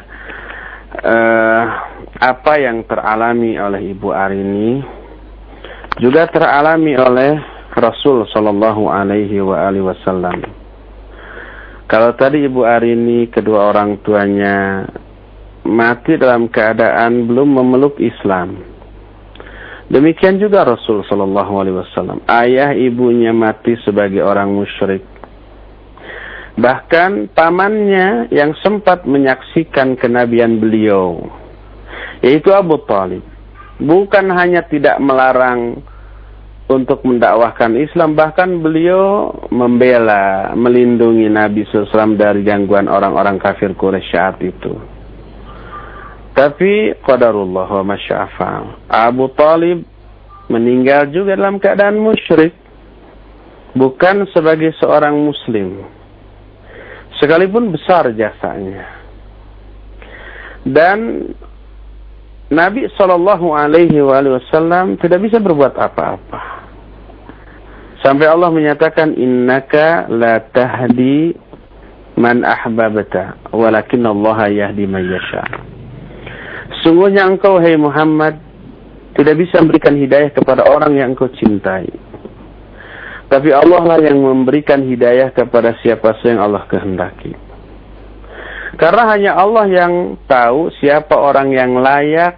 [0.98, 1.64] Uh,
[2.18, 4.97] apa yang teralami oleh Ibu Arini
[5.98, 7.42] juga teralami oleh
[7.74, 9.42] Rasul Shallallahu Alaihi
[9.82, 10.46] Wasallam.
[11.90, 14.86] Kalau tadi Ibu Arini kedua orang tuanya
[15.66, 18.62] mati dalam keadaan belum memeluk Islam.
[19.88, 22.20] Demikian juga Rasul Shallallahu Alaihi Wasallam.
[22.28, 25.02] Ayah ibunya mati sebagai orang musyrik.
[26.58, 31.22] Bahkan pamannya yang sempat menyaksikan kenabian beliau,
[32.26, 33.37] yaitu Abu Talib
[33.78, 35.82] bukan hanya tidak melarang
[36.68, 44.38] untuk mendakwahkan Islam, bahkan beliau membela, melindungi Nabi SAW dari gangguan orang-orang kafir Quraisy saat
[44.44, 44.76] itu.
[46.36, 48.86] Tapi qadarullah wa masya'afal.
[48.92, 49.82] Abu Talib
[50.52, 52.54] meninggal juga dalam keadaan musyrik.
[53.74, 55.86] Bukan sebagai seorang muslim.
[57.18, 58.86] Sekalipun besar jasanya.
[60.62, 61.32] Dan
[62.48, 66.64] Nabi Shallallahu Alaihi Wasallam tidak bisa berbuat apa-apa.
[68.00, 71.36] Sampai Allah menyatakan innaka la tahdi
[72.16, 75.44] man ahbabta walakin Allah yahdi man yasha.
[76.88, 78.40] Sungguhnya engkau hai Muhammad
[79.20, 81.90] tidak bisa memberikan hidayah kepada orang yang engkau cintai.
[83.28, 87.47] Tapi Allah lah yang memberikan hidayah kepada siapa saja yang Allah kehendaki.
[88.78, 89.94] Karena hanya Allah yang
[90.30, 92.38] tahu siapa orang yang layak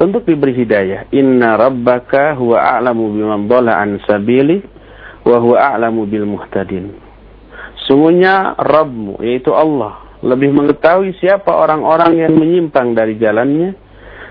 [0.00, 1.12] untuk diberi hidayah.
[1.12, 4.64] Inna rabbaka huwa a'lamu biman dhalla an sabili
[5.28, 6.96] wa huwa a'lamu bil muhtadin.
[7.84, 13.76] Sungguhnya Rabbmu yaitu Allah lebih mengetahui siapa orang-orang yang menyimpang dari jalannya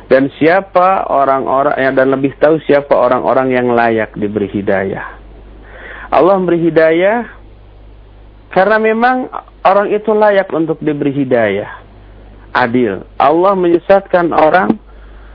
[0.10, 5.06] dan siapa orang-orang yang dan lebih tahu siapa orang-orang yang layak diberi hidayah.
[6.10, 7.39] Allah memberi hidayah
[8.50, 9.30] karena memang
[9.62, 11.86] orang itu layak untuk diberi hidayah.
[12.50, 13.06] Adil.
[13.22, 14.82] Allah menyesatkan orang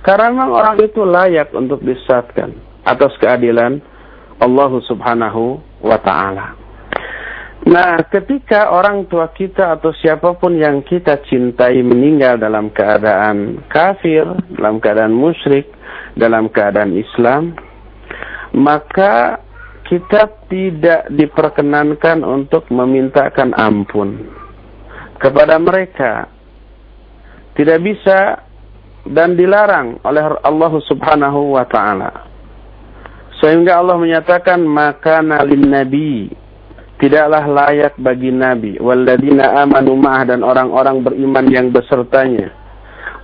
[0.02, 3.78] karena memang orang itu layak untuk disesatkan atas keadilan
[4.42, 6.58] Allah Subhanahu wa taala.
[7.64, 14.28] Nah, ketika orang tua kita atau siapa pun yang kita cintai meninggal dalam keadaan kafir,
[14.52, 15.72] dalam keadaan musyrik,
[16.12, 17.56] dalam keadaan Islam,
[18.52, 19.40] maka
[19.84, 24.32] kita tidak diperkenankan untuk memintakan ampun
[25.20, 26.28] kepada mereka.
[27.54, 28.42] Tidak bisa
[29.06, 32.10] dan dilarang oleh Allah Subhanahu wa taala.
[33.38, 36.32] Sehingga Allah menyatakan maka nalin nabi
[36.98, 42.48] tidaklah layak bagi nabi walladzina amanu ma'ah dan orang-orang beriman yang besertanya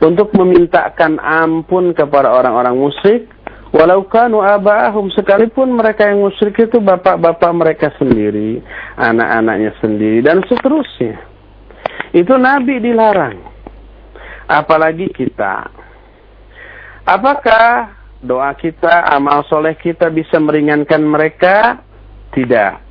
[0.05, 3.31] untuk memintakan ampun kepada orang-orang musyrik
[3.71, 8.63] walau kanu aba'ahum sekalipun mereka yang musyrik itu bapak-bapak mereka sendiri,
[8.99, 11.19] anak-anaknya sendiri dan seterusnya.
[12.11, 13.51] Itu nabi dilarang
[14.51, 15.71] apalagi kita.
[17.07, 21.79] Apakah doa kita, amal soleh kita bisa meringankan mereka?
[22.35, 22.91] Tidak.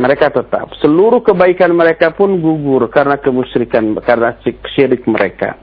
[0.00, 0.74] Mereka tetap.
[0.82, 4.34] Seluruh kebaikan mereka pun gugur karena kemusyrikan, karena
[4.74, 5.54] syirik mereka.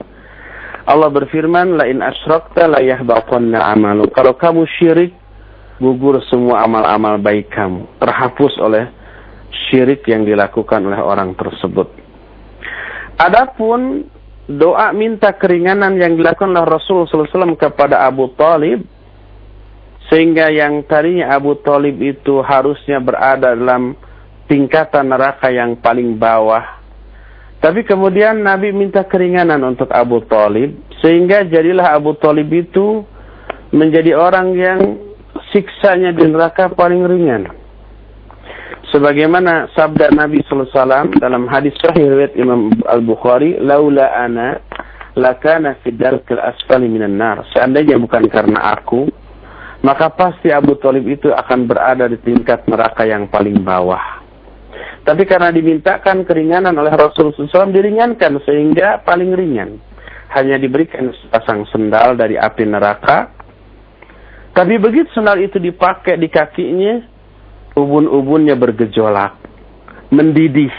[0.87, 4.07] Allah berfirman, La in asrakta la yahbaqanna amalu.
[4.15, 5.11] Kalau kamu syirik,
[5.83, 7.99] gugur semua amal-amal baik kamu.
[7.99, 8.87] Terhapus oleh
[9.67, 11.91] syirik yang dilakukan oleh orang tersebut.
[13.19, 14.07] Adapun
[14.47, 18.87] doa minta keringanan yang dilakukan oleh Rasul SAW kepada Abu Talib
[20.07, 23.91] sehingga yang tadinya Abu Talib itu harusnya berada dalam
[24.47, 26.76] tingkatan neraka yang paling bawah
[27.57, 33.01] tapi kemudian Nabi minta keringanan untuk Abu Talib sehingga jadilah Abu Talib itu
[33.73, 34.79] menjadi orang yang
[35.49, 37.49] siksanya di neraka paling ringan.
[38.93, 44.63] Sebagaimana sabda Nabi sallallahu alaihi wasallam dalam hadis sahih riwayat Imam Al-Bukhari laula ana
[45.17, 47.43] lakana fi darkil asfali minan nar.
[47.51, 49.09] Seandainya bukan karena aku
[49.81, 54.26] maka pasti Abu Talib itu akan berada di tingkat neraka yang paling bawah
[55.07, 59.79] tapi karena dimintakan keringanan oleh Rasulullah SAW diringankan sehingga paling ringan
[60.35, 63.37] hanya diberikan sepasang sendal dari api neraka
[64.57, 66.97] tapi begitu sendal itu dipakai di kakinya
[67.77, 69.37] ubun-ubunnya bergejolak,
[70.09, 70.73] mendidih.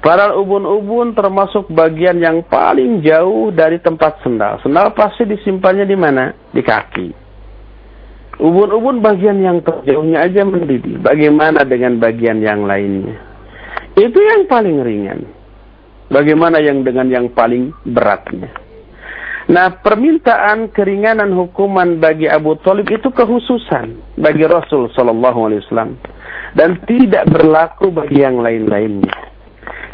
[0.00, 4.64] Padahal ubun-ubun termasuk bagian yang paling jauh dari tempat sendal.
[4.64, 6.32] Sendal pasti disimpannya di mana?
[6.52, 7.23] Di kaki.
[8.42, 10.98] Ubun-ubun bagian yang terjauhnya aja mendidih.
[11.00, 13.14] Bagaimana dengan bagian yang lainnya?
[13.94, 15.22] Itu yang paling ringan.
[16.10, 18.50] Bagaimana yang dengan yang paling beratnya?
[19.44, 26.00] Nah, permintaan keringanan hukuman bagi Abu Talib itu kehususan bagi Rasul Shallallahu Alaihi Wasallam
[26.56, 29.12] dan tidak berlaku bagi yang lain-lainnya.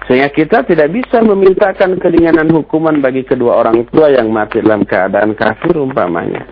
[0.07, 5.35] Sehingga kita tidak bisa memintakan keringanan hukuman bagi kedua orang tua yang mati dalam keadaan
[5.35, 6.47] kafir umpamanya.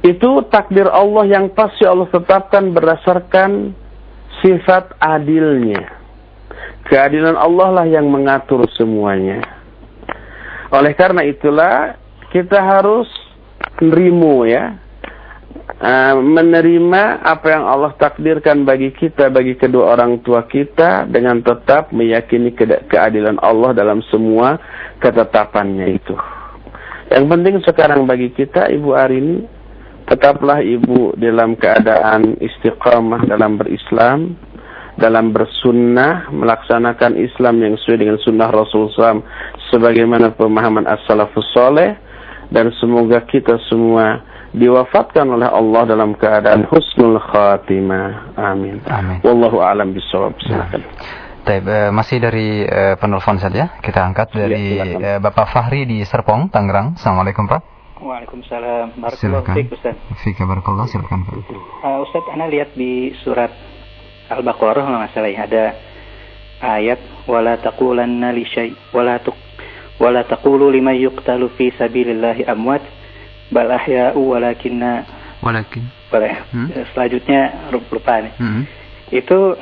[0.00, 3.76] Itu takdir Allah yang pasti Allah tetapkan berdasarkan
[4.40, 6.00] sifat adilnya.
[6.88, 9.44] Keadilan Allah lah yang mengatur semuanya.
[10.72, 12.00] Oleh karena itulah
[12.32, 13.06] kita harus
[13.80, 14.64] menerima ya
[15.80, 21.90] uh, menerima apa yang Allah takdirkan bagi kita bagi kedua orang tua kita dengan tetap
[21.90, 24.56] meyakini ke keadilan Allah dalam semua
[25.00, 26.14] ketetapannya itu.
[27.10, 29.59] Yang penting sekarang bagi kita Ibu Arini
[30.10, 34.34] tetaplah Ibu dalam keadaan istiqamah dalam berislam
[34.98, 39.24] dalam bersunnah melaksanakan Islam yang sesuai dengan sunnah Rasulullah SAW
[39.72, 41.96] sebagaimana pemahaman as-salafus soleh
[42.52, 44.20] dan semoga kita semua
[44.50, 48.34] diwafatkan oleh Allah dalam keadaan husnul khatimah.
[48.34, 48.82] Amin.
[48.90, 49.22] Amin.
[49.22, 50.34] Wallahu a'lam bishawab.
[50.42, 50.82] Silakan.
[51.40, 54.84] Taib, uh, masih dari uh, penelpon saja kita angkat iya, dari ya,
[55.16, 57.00] uh, Bapak Fahri di Serpong, Tangerang.
[57.00, 57.79] Assalamualaikum Pak.
[58.00, 58.96] Waalaikumsalam.
[59.68, 59.96] Ustaz.
[60.24, 61.34] Fika barakallah silakan Pak.
[61.84, 63.52] Uh, Ustaz, ana lihat di surat
[64.32, 65.64] Al-Baqarah masalah ya ada
[66.60, 69.36] ayat wala taqulanna li syai wala tuq
[70.00, 72.80] wala taqulu liman yuqtalu fi sabilillahi amwat
[73.52, 75.04] bal ahya'u walakinna
[75.44, 76.34] walakin boleh.
[76.50, 76.68] Hmm?
[76.90, 78.34] Selanjutnya lupa nih.
[78.34, 78.62] Hmm.
[79.14, 79.54] Itu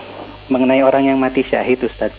[0.48, 2.12] mengenai orang yang mati syahid Ustaz.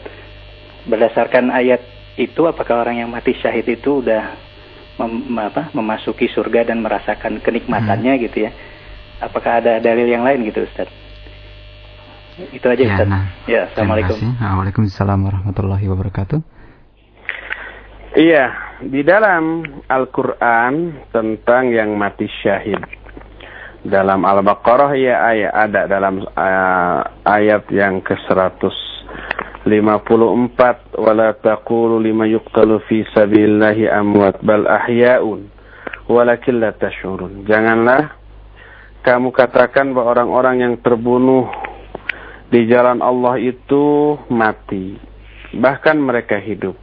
[0.86, 1.82] Berdasarkan ayat
[2.16, 4.49] itu apakah orang yang mati syahid itu udah
[5.00, 8.22] mem, apa, memasuki surga dan merasakan kenikmatannya hmm.
[8.28, 8.52] gitu ya.
[9.24, 10.88] Apakah ada dalil yang lain gitu Ustaz?
[12.52, 13.08] Itu aja ya, Ustaz.
[13.08, 14.16] Nah, ya, Assalamualaikum.
[14.40, 16.40] Waalaikumsalam warahmatullahi wabarakatuh.
[18.16, 18.46] Iya,
[18.90, 22.80] di dalam Al-Quran tentang yang mati syahid.
[23.80, 28.60] Dalam Al-Baqarah ya ayat ada dalam uh, ayat yang ke-100
[29.70, 35.46] 54 wala taqulu lima yuqtalu fi sabilillahi amwat bal ahya'un
[36.10, 37.46] walakin la tash'urun.
[37.46, 38.18] Janganlah
[39.06, 41.48] kamu katakan bahwa orang-orang yang terbunuh
[42.50, 44.98] di jalan Allah itu mati.
[45.54, 46.76] Bahkan mereka hidup.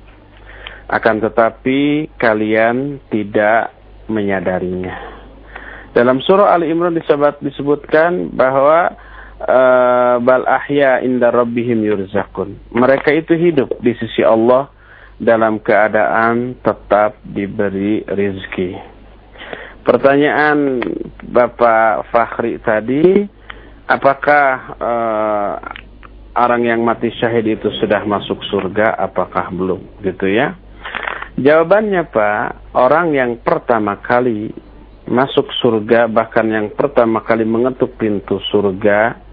[0.87, 3.75] Akan tetapi kalian tidak
[4.07, 4.95] menyadarinya.
[5.91, 6.95] Dalam surah Ali Imran
[7.43, 8.95] disebutkan bahwa
[9.43, 12.57] uh, bal ahya inda rabbihim yurzakun.
[12.73, 14.73] Mereka itu hidup di sisi Allah
[15.17, 18.77] dalam keadaan tetap diberi rizki.
[19.87, 20.83] Pertanyaan
[21.31, 23.23] Bapak Fakhri tadi,
[23.87, 25.55] apakah uh,
[26.35, 28.99] orang yang mati syahid itu sudah masuk surga?
[28.99, 30.03] Apakah belum?
[30.03, 30.59] Gitu ya.
[31.37, 34.51] Jawabannya Pak, orang yang pertama kali
[35.07, 39.26] masuk surga, bahkan yang pertama kali mengetuk pintu surga,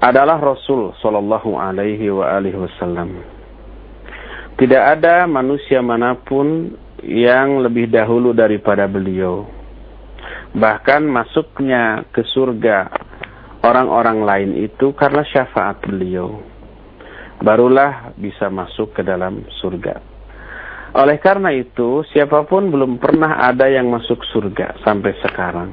[0.00, 3.16] adalah Rasul Shallallahu Alaihi Wasallam.
[4.56, 6.72] Tidak ada manusia mana pun
[7.04, 9.44] yang lebih dahulu daripada beliau.
[10.56, 12.88] Bahkan masuknya ke surga
[13.60, 16.40] orang-orang lain itu karena syafaat beliau.
[17.44, 20.00] Barulah bisa masuk ke dalam surga.
[20.96, 25.68] Oleh karena itu, siapa pun belum pernah ada yang masuk surga sampai sekarang.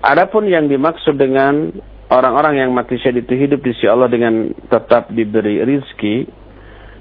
[0.00, 1.68] Adapun yang dimaksud dengan
[2.10, 6.26] orang-orang yang mati syahid itu hidup di sisi Allah dengan tetap diberi rizki,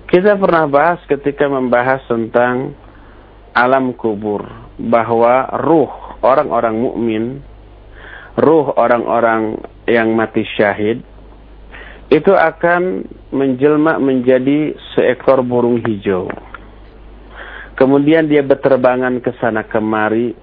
[0.10, 2.78] kita pernah bahas ketika membahas tentang
[3.58, 4.46] alam kubur
[4.78, 5.92] bahwa ruh
[6.22, 7.24] orang-orang mukmin,
[8.38, 9.58] ruh orang-orang
[9.90, 11.02] yang mati syahid
[12.10, 16.30] itu akan menjelma menjadi seekor burung hijau.
[17.78, 20.34] Kemudian dia berterbangan ke sana kemari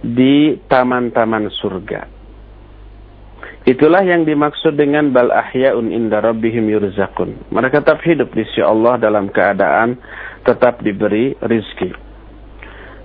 [0.00, 2.17] di taman-taman surga.
[3.68, 7.36] Itulah yang dimaksud dengan bal ahya'un inda rabbihim yurzakun.
[7.52, 10.00] Mereka tetap hidup di sisi Allah dalam keadaan
[10.48, 11.92] tetap diberi rizki.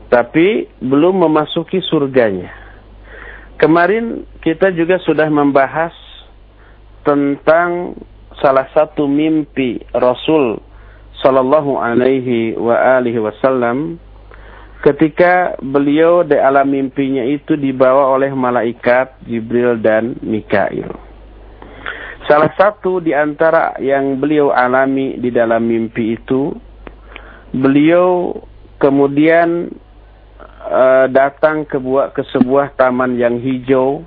[0.07, 2.47] Tapi belum memasuki surganya.
[3.59, 5.91] Kemarin kita juga sudah membahas
[7.03, 7.99] tentang
[8.39, 10.63] salah satu mimpi Rasul
[11.19, 13.99] sallallahu alaihi wa alihi wasallam
[14.83, 20.91] ketika beliau di alam mimpinya itu dibawa oleh malaikat Jibril dan Mikail.
[22.27, 26.55] Salah satu di antara yang beliau alami di dalam mimpi itu,
[27.51, 28.35] beliau
[28.79, 29.71] kemudian
[30.67, 34.03] uh, datang ke, buah, ke sebuah taman yang hijau,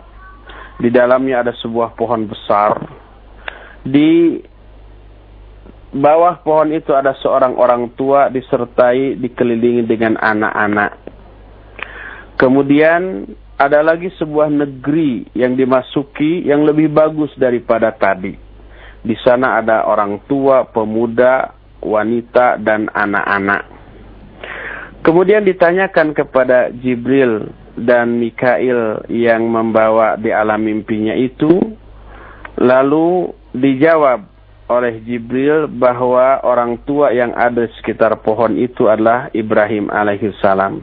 [0.80, 2.76] di dalamnya ada sebuah pohon besar.
[3.84, 4.40] Di
[5.94, 10.92] bawah pohon itu ada seorang orang tua disertai dikelilingi dengan anak-anak.
[12.36, 13.24] Kemudian
[13.56, 18.36] ada lagi sebuah negeri yang dimasuki yang lebih bagus daripada tadi.
[19.00, 23.62] Di sana ada orang tua, pemuda, wanita, dan anak-anak.
[25.00, 27.48] Kemudian ditanyakan kepada Jibril
[27.78, 31.62] dan Mikail yang membawa di alam mimpinya itu.
[32.58, 34.35] Lalu dijawab
[34.66, 40.82] oleh Jibril bahwa orang tua yang ada di sekitar pohon itu adalah Ibrahim alaihissalam.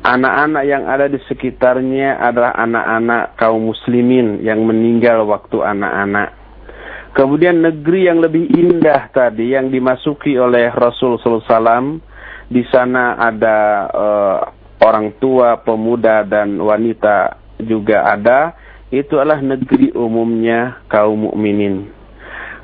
[0.00, 6.34] Anak-anak yang ada di sekitarnya adalah anak-anak kaum muslimin yang meninggal waktu anak-anak.
[7.12, 12.00] Kemudian negeri yang lebih indah tadi yang dimasuki oleh Rasul SAW,
[12.48, 13.58] di sana ada
[13.92, 14.38] uh,
[14.80, 18.56] orang tua, pemuda dan wanita juga ada.
[18.88, 21.99] Itu adalah negeri umumnya kaum mukminin.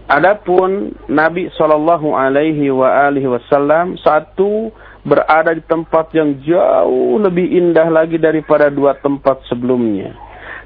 [0.06, 2.70] Adapun Nabi Shallallahu Alaihi
[3.26, 4.70] Wasallam satu
[5.02, 10.14] berada di tempat yang jauh lebih indah lagi daripada dua tempat sebelumnya.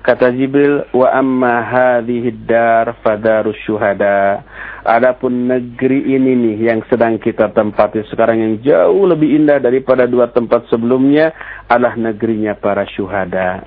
[0.05, 4.45] Kata Jibril, "Wa amma hadhihi dar fadarus syuhada."
[4.85, 10.29] Adapun negeri ini nih yang sedang kita tempati sekarang yang jauh lebih indah daripada dua
[10.33, 11.33] tempat sebelumnya
[11.69, 13.65] adalah negerinya para syuhada.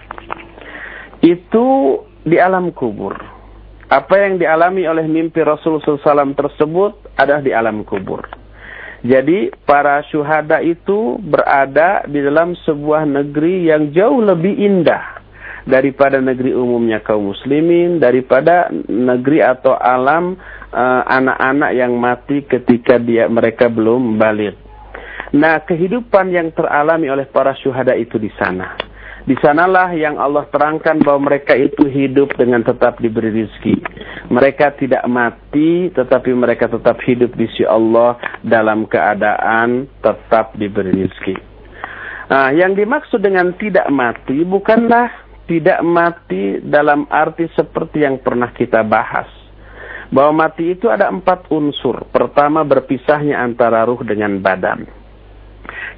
[1.22, 3.33] Itu di alam kubur.
[3.94, 8.26] Apa yang dialami oleh mimpi Rasulullah SAW tersebut adalah di alam kubur.
[9.06, 15.22] Jadi para syuhada itu berada di dalam sebuah negeri yang jauh lebih indah
[15.70, 20.42] daripada negeri umumnya kaum muslimin, daripada negeri atau alam
[20.74, 24.58] eh, anak-anak uh, yang mati ketika dia mereka belum balik.
[25.38, 28.74] Nah, kehidupan yang teralami oleh para syuhada itu di sana.
[29.24, 33.80] Di sanalah yang Allah terangkan bahwa mereka itu hidup dengan tetap diberi rizki.
[34.28, 41.40] Mereka tidak mati, tetapi mereka tetap hidup di sisi Allah dalam keadaan tetap diberi rizki.
[42.28, 45.08] Nah, yang dimaksud dengan tidak mati bukanlah
[45.48, 49.28] tidak mati dalam arti seperti yang pernah kita bahas.
[50.12, 52.06] Bahwa mati itu ada empat unsur.
[52.12, 55.03] Pertama berpisahnya antara ruh dengan badan.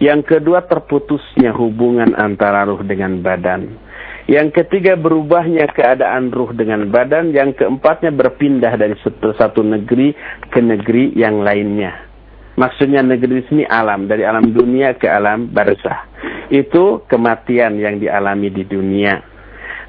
[0.02, 3.82] Yang kedua terputusnya hubungan antara ruh dengan badan.
[4.26, 7.30] Yang ketiga berubahnya keadaan ruh dengan badan.
[7.32, 8.98] Yang keempatnya berpindah dari
[9.38, 10.18] satu negeri
[10.50, 12.06] ke negeri yang lainnya.
[12.56, 16.08] Maksudnya negeri di sini alam, dari alam dunia ke alam barzah.
[16.48, 19.35] Itu kematian yang dialami di dunia.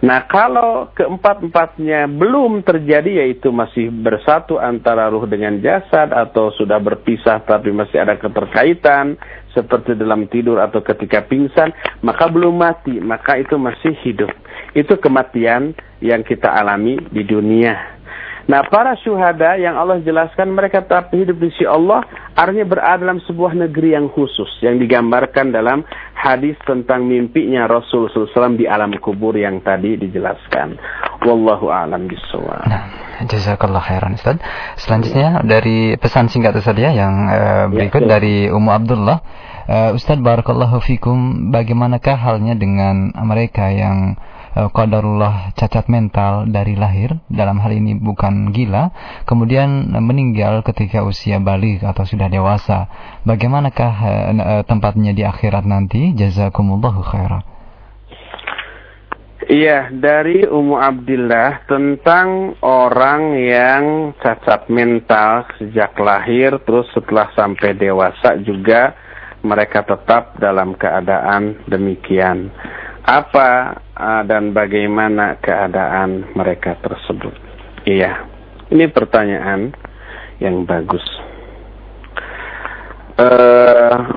[0.04, 7.40] Nah kalau keempat-empatnya belum terjadi yaitu masih bersatu antara ruh dengan jasad atau sudah berpisah
[7.48, 9.16] tapi masih ada keterkaitan
[9.56, 11.72] seperti dalam tidur atau ketika pingsan
[12.04, 14.28] maka belum mati maka itu masih hidup.
[14.76, 15.72] Itu kematian
[16.04, 17.95] yang kita alami di dunia.
[18.46, 22.06] Nah, para syuhada yang Allah jelaskan mereka tetap hidup di sisi Allah,
[22.38, 25.82] artinya berada dalam sebuah negeri yang khusus yang digambarkan dalam
[26.14, 30.78] hadis tentang mimpinya Rasul SAW di alam kubur yang tadi dijelaskan.
[31.26, 32.70] Wallahu a'lam bishawab.
[32.70, 32.86] Nah,
[33.26, 34.38] jazakallah khairan Ustaz.
[34.78, 39.18] Selanjutnya dari pesan singkat saja ya, yang uh, berikut ya, dari Ummu Abdullah.
[39.66, 44.14] Uh, Ustaz barakallahu fikum, bagaimanakah halnya dengan mereka yang
[44.56, 48.88] qadarullah cacat mental dari lahir dalam hal ini bukan gila
[49.28, 52.88] kemudian meninggal ketika usia balik atau sudah dewasa.
[53.28, 56.16] Bagaimanakah uh, tempatnya di akhirat nanti?
[56.16, 57.44] Jazakumullahu khairan.
[59.46, 68.42] Iya, dari Ummu Abdillah tentang orang yang cacat mental sejak lahir terus setelah sampai dewasa
[68.42, 68.98] juga
[69.46, 72.50] mereka tetap dalam keadaan demikian.
[73.06, 77.32] Apa uh, dan bagaimana keadaan mereka tersebut?
[77.88, 78.28] Iya,
[78.70, 79.72] ini pertanyaan
[80.38, 81.02] yang bagus.
[83.16, 84.12] Uh,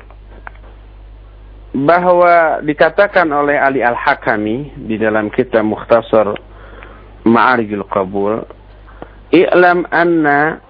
[1.72, 6.36] bahwa dikatakan oleh Ali Al-Hakami di dalam kitab Mukhtasar
[7.24, 8.44] Ma'arijul Qabul,
[9.32, 10.60] "I'lam anna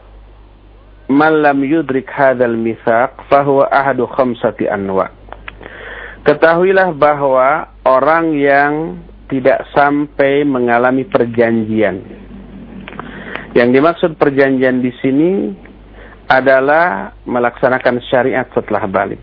[1.11, 5.11] man lam yudrik hadzal mitsaq fahuwa ahadu khamsati anwa'."
[6.21, 8.73] Ketahuilah bahwa orang yang
[9.31, 12.03] tidak sampai mengalami perjanjian.
[13.55, 15.31] Yang dimaksud perjanjian di sini
[16.31, 19.19] adalah melaksanakan syariat setelah balik.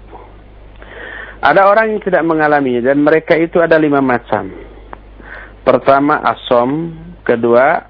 [1.38, 4.51] Ada orang yang tidak mengalaminya dan mereka itu ada lima macam.
[5.63, 7.88] Pertama asom, kedua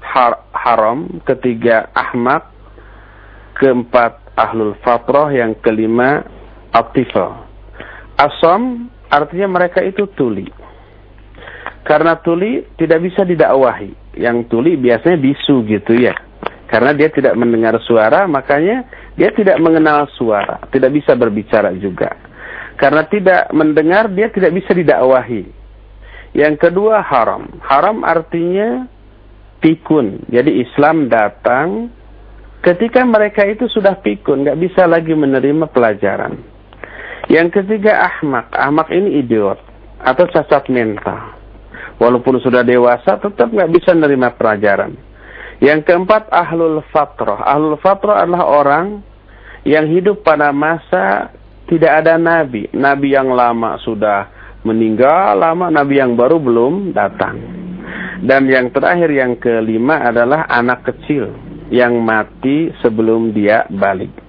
[0.00, 2.48] har haram, ketiga ahmak,
[3.58, 6.24] keempat ahlul fatrah, yang kelima
[6.72, 7.44] atifah.
[8.16, 10.46] Asom artinya mereka itu tuli.
[11.84, 14.20] Karena tuli tidak bisa didakwahi.
[14.20, 16.12] Yang tuli biasanya bisu gitu ya.
[16.68, 18.84] Karena dia tidak mendengar suara, makanya
[19.16, 20.60] dia tidak mengenal suara.
[20.68, 22.12] Tidak bisa berbicara juga.
[22.76, 25.48] Karena tidak mendengar, dia tidak bisa didakwahi.
[26.36, 27.48] Yang kedua haram.
[27.64, 28.84] Haram artinya
[29.64, 30.28] pikun.
[30.28, 31.88] Jadi Islam datang
[32.60, 36.57] ketika mereka itu sudah pikun, nggak bisa lagi menerima pelajaran.
[37.26, 38.54] Yang ketiga ahmak.
[38.54, 39.58] Ahmak ini idiot
[39.98, 41.34] atau cacat mental.
[41.98, 44.94] Walaupun sudah dewasa tetap nggak bisa menerima pelajaran.
[45.58, 47.42] Yang keempat ahlul fatrah.
[47.42, 48.86] Ahlul fatrah adalah orang
[49.66, 51.34] yang hidup pada masa
[51.66, 52.70] tidak ada nabi.
[52.70, 54.30] Nabi yang lama sudah
[54.62, 57.36] meninggal, lama nabi yang baru belum datang.
[58.22, 61.34] Dan yang terakhir yang kelima adalah anak kecil
[61.70, 64.27] yang mati sebelum dia balik.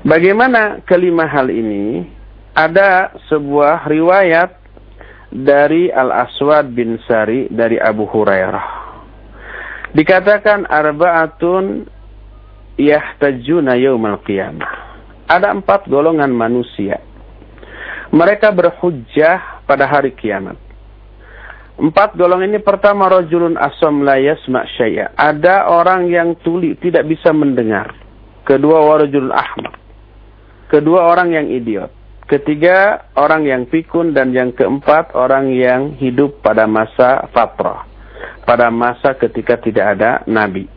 [0.00, 2.08] Bagaimana kelima hal ini?
[2.56, 4.56] Ada sebuah riwayat
[5.28, 8.66] dari Al-Aswad bin Sari dari Abu Hurairah.
[9.92, 11.84] Dikatakan arba'atun
[12.80, 14.72] yahtajuna yaumal qiyamah.
[15.28, 16.98] Ada empat golongan manusia.
[18.10, 20.58] Mereka berhujjah pada hari kiamat.
[21.76, 25.12] Empat golongan ini pertama rojulun asam la yasma' syai'a.
[25.14, 27.94] Ada orang yang tuli tidak bisa mendengar.
[28.48, 29.79] Kedua warajulun ahmak.
[30.70, 31.90] Kedua orang yang idiot.
[32.30, 37.90] Ketiga orang yang pikun dan yang keempat orang yang hidup pada masa fatrah.
[38.46, 40.70] Pada masa ketika tidak ada nabi.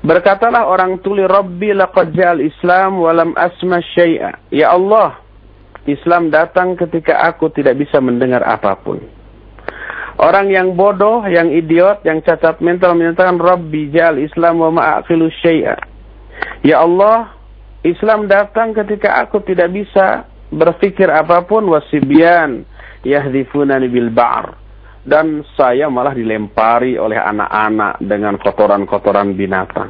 [0.00, 4.40] Berkatalah orang tuli Rabbi laqad ja'al Islam walam asma syai'a.
[4.48, 5.20] Ya Allah,
[5.84, 9.02] Islam datang ketika aku tidak bisa mendengar apa pun.
[10.18, 15.78] Orang yang bodoh, yang idiot, yang cacat mental menyatakan Rabbi jal Islam wa ma'aqilu syai'a.
[16.66, 17.37] Ya Allah,
[17.86, 22.66] Islam datang ketika aku tidak bisa berpikir apa pun wasibian
[23.06, 24.58] yahdifuna bil ba'r
[25.06, 29.88] dan saya malah dilempari oleh anak-anak dengan kotoran-kotoran binatang.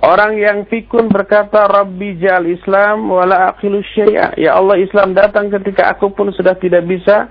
[0.00, 4.32] Orang yang fikun berkata Rabbi jal Islam wala aqilu syai'a.
[4.40, 7.28] Ya Allah Islam datang ketika aku pun sudah tidak bisa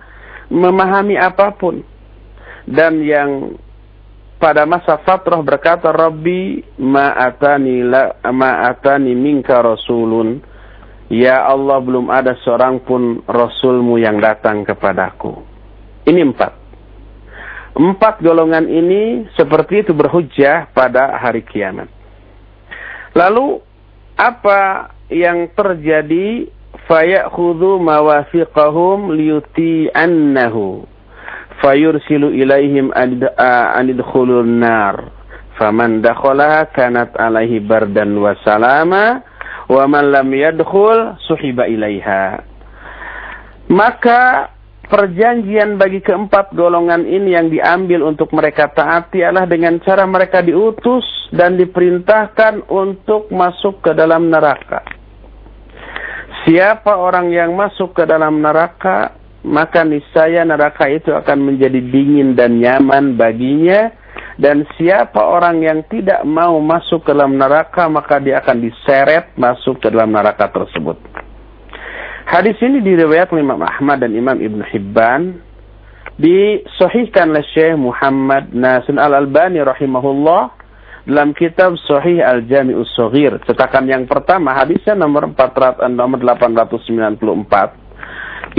[0.54, 1.82] memahami apa pun.
[2.70, 3.58] Dan yang
[4.40, 10.40] pada masa fatrah berkata Rabbi ma'atani la ma'atani minka rasulun
[11.10, 15.42] Ya Allah belum ada seorang pun rasulmu yang datang kepadaku.
[16.06, 16.54] Ini empat.
[17.74, 21.90] Empat golongan ini seperti itu berhujjah pada hari kiamat.
[23.18, 23.58] Lalu
[24.22, 26.46] apa yang terjadi
[26.86, 30.86] fayakhudhu mawafiqahum liyuti'annahu
[31.62, 35.12] fayursilu ilaihim anidkhulun nar.
[35.60, 39.20] Faman dakhalaha kanat alaihi bardan wa salama
[39.68, 42.42] wa man lam yadkhul suhiba ilaiha.
[43.70, 44.50] Maka
[44.90, 51.06] perjanjian bagi keempat golongan ini yang diambil untuk mereka taati adalah dengan cara mereka diutus
[51.30, 54.82] dan diperintahkan untuk masuk ke dalam neraka.
[56.48, 59.14] Siapa orang yang masuk ke dalam neraka,
[59.44, 63.96] maka niscaya neraka itu akan menjadi dingin dan nyaman baginya.
[64.40, 69.84] Dan siapa orang yang tidak mau masuk ke dalam neraka, maka dia akan diseret masuk
[69.84, 70.96] ke dalam neraka tersebut.
[72.24, 75.44] Hadis ini diriwayatkan Imam Ahmad dan Imam Ibn Hibban.
[76.20, 80.52] Disahihkan oleh Syekh Muhammad Nasir Al-Albani rahimahullah
[81.08, 83.40] dalam kitab Sahih Al-Jami'us Saghir.
[83.48, 87.79] Cetakan yang pertama hadisnya nomor 400 nomor 894.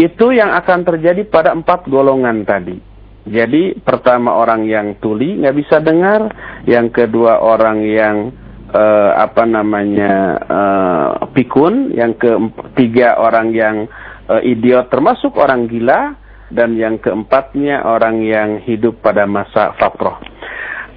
[0.00, 2.80] Itu yang akan terjadi pada empat golongan tadi.
[3.28, 6.32] Jadi pertama orang yang tuli nggak bisa dengar,
[6.64, 8.32] yang kedua orang yang
[8.72, 13.76] uh, apa namanya uh, pikun, yang ketiga orang yang
[14.24, 16.16] uh, idiot termasuk orang gila,
[16.48, 20.16] dan yang keempatnya orang yang hidup pada masa fatroh.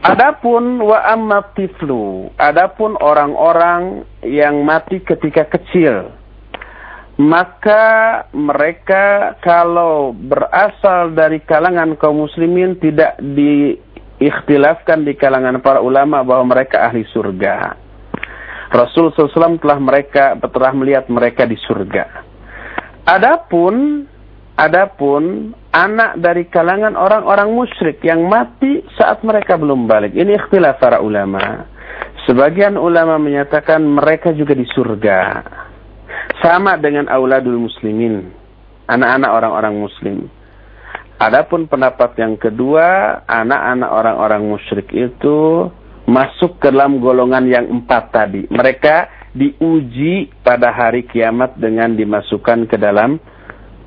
[0.04, 6.12] Adapun wa amma tiflu, adapun orang-orang yang mati ketika kecil,
[7.20, 7.84] maka
[8.34, 16.90] mereka kalau berasal dari kalangan kaum muslimin tidak diikhtilafkan di kalangan para ulama bahwa mereka
[16.90, 17.78] ahli surga.
[18.74, 22.26] Rasul SAW telah mereka telah melihat mereka di surga.
[23.06, 24.10] Adapun
[24.54, 30.14] Adapun anak dari kalangan orang-orang musyrik yang mati saat mereka belum balik.
[30.14, 31.66] Ini ikhtilaf para ulama.
[32.30, 35.20] Sebagian ulama menyatakan mereka juga di surga.
[36.42, 38.30] Sama dengan auladul muslimin.
[38.90, 40.18] Anak-anak orang-orang muslim.
[41.22, 45.72] Adapun pendapat yang kedua, anak-anak orang-orang musyrik itu
[46.04, 48.44] masuk ke dalam golongan yang empat tadi.
[48.52, 53.18] Mereka diuji pada hari kiamat dengan dimasukkan ke dalam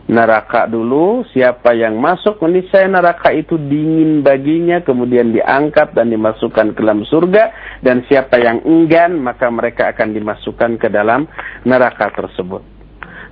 [0.07, 2.39] neraka dulu, siapa yang masuk
[2.71, 7.51] saya neraka itu dingin baginya, kemudian diangkat dan dimasukkan ke dalam surga,
[7.83, 11.27] dan siapa yang enggan, maka mereka akan dimasukkan ke dalam
[11.67, 12.63] neraka tersebut.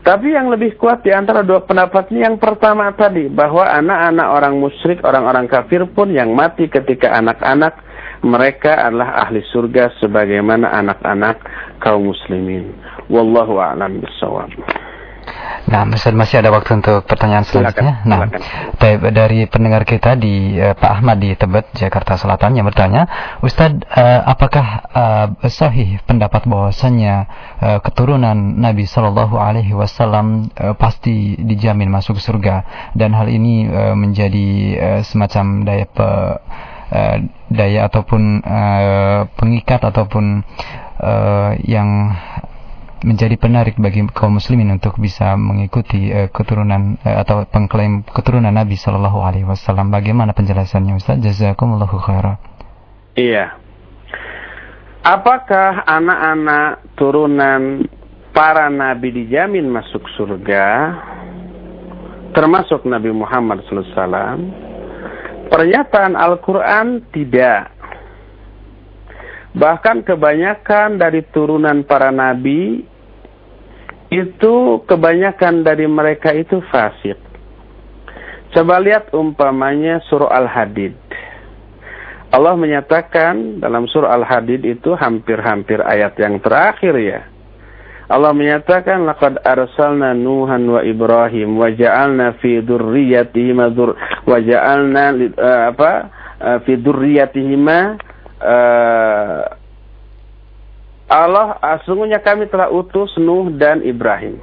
[0.05, 4.55] Tapi yang lebih kuat di antara dua pendapat ini yang pertama tadi, bahwa anak-anak orang
[4.60, 7.80] musyrik, orang-orang kafir pun yang mati ketika anak-anak,
[8.20, 11.40] mereka adalah ahli surga sebagaimana anak-anak
[11.80, 12.76] kaum muslimin.
[13.09, 14.52] Wallahu a'lam bishawab.
[15.64, 18.05] Nah, Ustaz masih ada waktu untuk pertanyaan selanjutnya.
[18.05, 18.28] Silakan, nah,
[19.09, 23.09] dari pendengar kita di uh, Pak Ahmad di Tebet, Jakarta Selatan yang bertanya,
[23.40, 27.14] Ustaz, uh, apakah uh, sahih pendapat bahwasanya
[27.64, 33.96] uh, keturunan Nabi Shallallahu Alaihi Wasallam uh, pasti dijamin masuk surga dan hal ini uh,
[33.96, 36.09] menjadi uh, semacam daya pe,
[36.92, 37.16] uh,
[37.48, 40.44] daya ataupun uh, pengikat ataupun
[41.01, 42.12] uh, yang
[43.05, 48.81] menjadi penarik bagi kaum muslimin untuk bisa mengikuti uh, keturunan uh, atau pengklaim keturunan Nabi
[48.81, 49.93] Shallallahu Alaihi Wasallam.
[49.93, 51.20] Bagaimana penjelasannya Ustaz?
[51.20, 52.40] Jazakumullahu khairan.
[53.14, 53.60] Iya.
[55.05, 57.85] Apakah anak-anak turunan
[58.32, 60.97] para nabi dijamin masuk surga?
[62.32, 64.40] Termasuk Nabi Muhammad SAW.
[65.52, 67.70] Pernyataan Al-Quran tidak.
[69.55, 72.82] Bahkan kebanyakan dari turunan para nabi
[74.15, 77.19] itu kebanyakan dari mereka itu fasik.
[78.55, 80.95] Coba lihat umpamanya surah Al-Hadid.
[82.31, 87.20] Allah menyatakan dalam surah Al-Hadid itu hampir-hampir ayat yang terakhir ya.
[88.05, 95.05] Allah menyatakan laqad arsalna Nuhan wa Ibrahim wa ja'alna fi dzurriyyatihim wa ja'alna
[95.35, 95.93] uh, apa
[96.36, 97.97] uh, fi dzurriyyatihim uh,
[101.05, 104.40] Allah sesungguhnya kami telah utus Nuh dan Ibrahim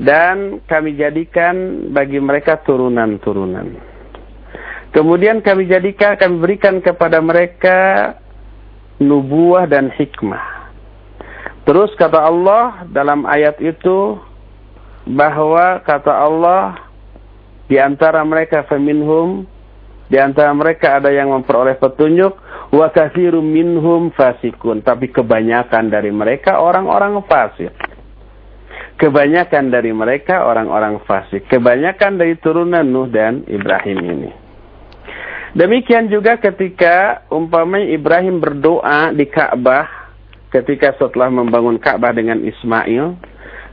[0.00, 3.78] dan kami jadikan bagi mereka turunan-turunan.
[4.90, 7.78] Kemudian kami jadikan kami berikan kepada mereka
[8.98, 10.70] nubuah dan hikmah.
[11.66, 14.18] Terus kata Allah dalam ayat itu
[15.08, 16.78] bahwa kata Allah
[17.66, 19.48] di antara mereka feminhum
[20.12, 22.36] di antara mereka ada yang memperoleh petunjuk
[22.74, 27.70] wa katsirum minhum fasikun tapi kebanyakan dari mereka orang-orang fasik.
[28.94, 31.46] Kebanyakan dari mereka orang-orang fasik.
[31.50, 34.30] Kebanyakan dari turunan Nuh dan Ibrahim ini.
[35.54, 39.86] Demikian juga ketika umpamanya Ibrahim berdoa di Ka'bah
[40.50, 43.18] ketika setelah membangun Ka'bah dengan Ismail.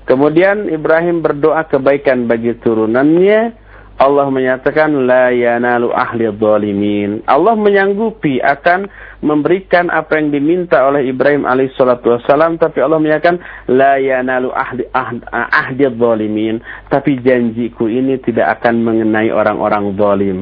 [0.10, 3.61] Kemudian Ibrahim berdoa kebaikan bagi turunannya.
[4.02, 7.22] Allah menyatakan la yanalu ahli dhalimin.
[7.30, 8.90] Allah menyanggupi akan
[9.22, 13.38] memberikan apa yang diminta oleh Ibrahim alaihissalatu wassalam tapi Allah menyatakan
[13.69, 16.65] la yanalu ahli dhalimin.
[16.90, 20.38] Tapi janjiku ini tidak akan mengenai orang-orang zalim.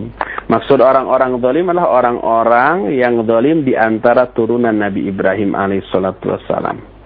[0.48, 6.99] Maksud orang-orang zalim adalah orang-orang yang zalim di antara turunan Nabi Ibrahim alaihissalatu wassalam.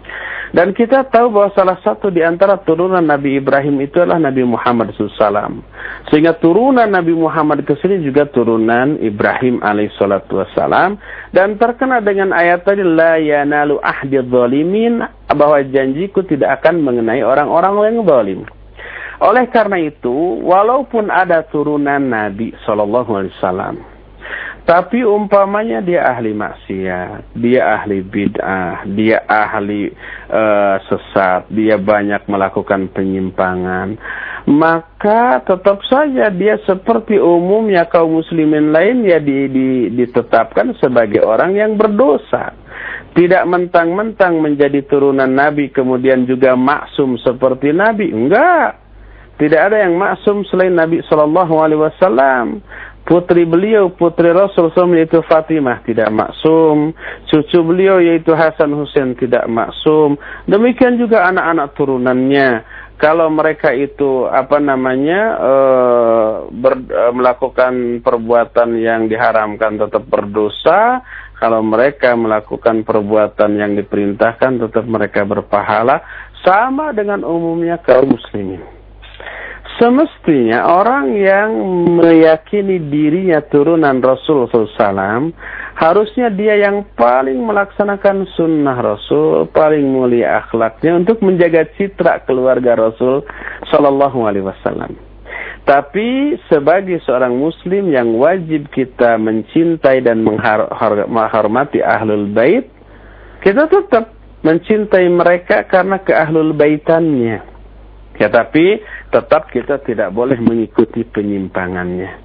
[0.53, 4.93] Dan kita tahu bahwa salah satu di antara turunan Nabi Ibrahim itu adalah Nabi Muhammad
[4.93, 5.65] SAW.
[6.13, 11.01] Sehingga turunan Nabi Muhammad itu sendiri juga turunan Ibrahim alaihissalatu wassalam.
[11.33, 15.01] Dan terkena dengan ayat tadi, La yanalu ahdi zalimin,
[15.33, 18.39] bahwa janjiku tidak akan mengenai orang-orang yang zalim.
[19.25, 23.92] Oleh karena itu, walaupun ada turunan Nabi Shallallahu Alaihi Wasallam,
[24.63, 29.91] tapi umpamanya dia ahli maksiat, dia ahli bid'ah, dia ahli
[30.31, 33.99] uh, sesat, dia banyak melakukan penyimpangan,
[34.47, 39.67] maka tetap saja dia seperti umumnya kaum muslimin lain ya di, di,
[39.99, 42.55] ditetapkan sebagai orang yang berdosa.
[43.13, 48.09] Tidak mentang-mentang menjadi turunan Nabi kemudian juga maksum seperti Nabi.
[48.09, 48.79] Enggak.
[49.37, 52.61] Tidak ada yang maksum selain Nabi Shallallahu Alaihi Wasallam.
[53.03, 56.95] Putri beliau, putri Rasul SAW yaitu Fatimah tidak maksum.
[57.27, 60.15] Cucu beliau yaitu Hasan Hussein tidak maksum.
[60.47, 62.63] Demikian juga anak-anak turunannya.
[62.95, 65.53] Kalau mereka itu apa namanya e,
[66.55, 71.03] ber, e, melakukan perbuatan yang diharamkan tetap berdosa.
[71.35, 75.99] Kalau mereka melakukan perbuatan yang diperintahkan tetap mereka berpahala.
[76.39, 78.82] Sama dengan umumnya kaum muslimin.
[79.81, 81.49] Semestinya orang yang
[81.97, 85.33] meyakini dirinya turunan Rasul SAW
[85.73, 93.25] harusnya dia yang paling melaksanakan sunnah Rasul, paling mulia akhlaknya untuk menjaga citra keluarga Rasul
[93.73, 94.93] Sallallahu Alaihi Wasallam.
[95.63, 102.67] Tapi sebagai seorang Muslim yang wajib kita mencintai dan menghormati ahlul bait,
[103.41, 104.11] kita tetap
[104.43, 107.52] mencintai mereka karena keahlul baitannya.
[108.21, 112.23] Ya tapi tetap kita tidak boleh mengikuti penyimpangannya.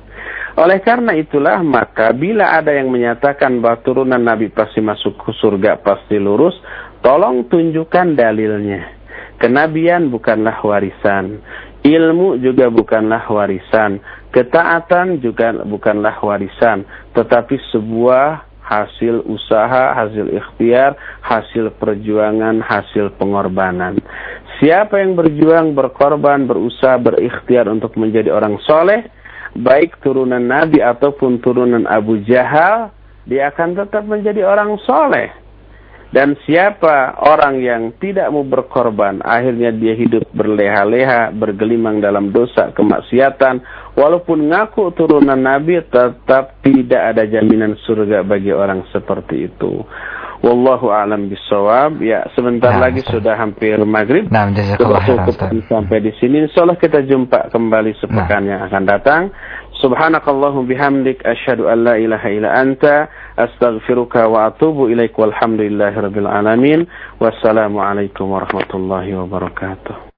[0.59, 5.79] Oleh karena itulah maka bila ada yang menyatakan bahwa turunan Nabi pasti masuk ke surga
[5.79, 6.59] pasti lurus,
[6.99, 8.99] tolong tunjukkan dalilnya.
[9.39, 11.39] Kenabian bukanlah warisan,
[11.87, 14.03] ilmu juga bukanlah warisan,
[14.35, 16.83] ketaatan juga bukanlah warisan,
[17.15, 20.93] tetapi sebuah hasil usaha, hasil ikhtiar,
[21.25, 23.97] hasil perjuangan, hasil pengorbanan.
[24.61, 29.09] Siapa yang berjuang, berkorban, berusaha, berikhtiar untuk menjadi orang soleh,
[29.57, 32.93] baik turunan Nabi ataupun turunan Abu Jahal,
[33.25, 35.33] dia akan tetap menjadi orang soleh.
[36.09, 43.61] Dan siapa orang yang tidak mau berkorban, akhirnya dia hidup berleha-leha, bergelimang dalam dosa, kemaksiatan,
[43.93, 49.85] walaupun ngaku turunan Nabi, tetap tidak ada jaminan surga bagi orang seperti itu.
[50.39, 51.99] Wallahu a'lam bisawab.
[51.99, 53.19] Ya, sebentar nah, lagi Ustaz.
[53.19, 54.31] sudah hampir maghrib.
[54.31, 56.47] Nah, jazakallah khairan sampai di sini.
[56.47, 58.51] Insyaallah kita jumpa kembali sepekan nah.
[58.55, 59.23] yang akan datang.
[59.79, 63.07] Subhanakallahum bihamdik asyhadu an la ilaha illa anta
[63.39, 66.83] astaghfiruka wa atubu ilaik walhamdulillahirabbil alamin.
[67.23, 70.09] Wassalamualaikum warahmatullahi wabarakatuh.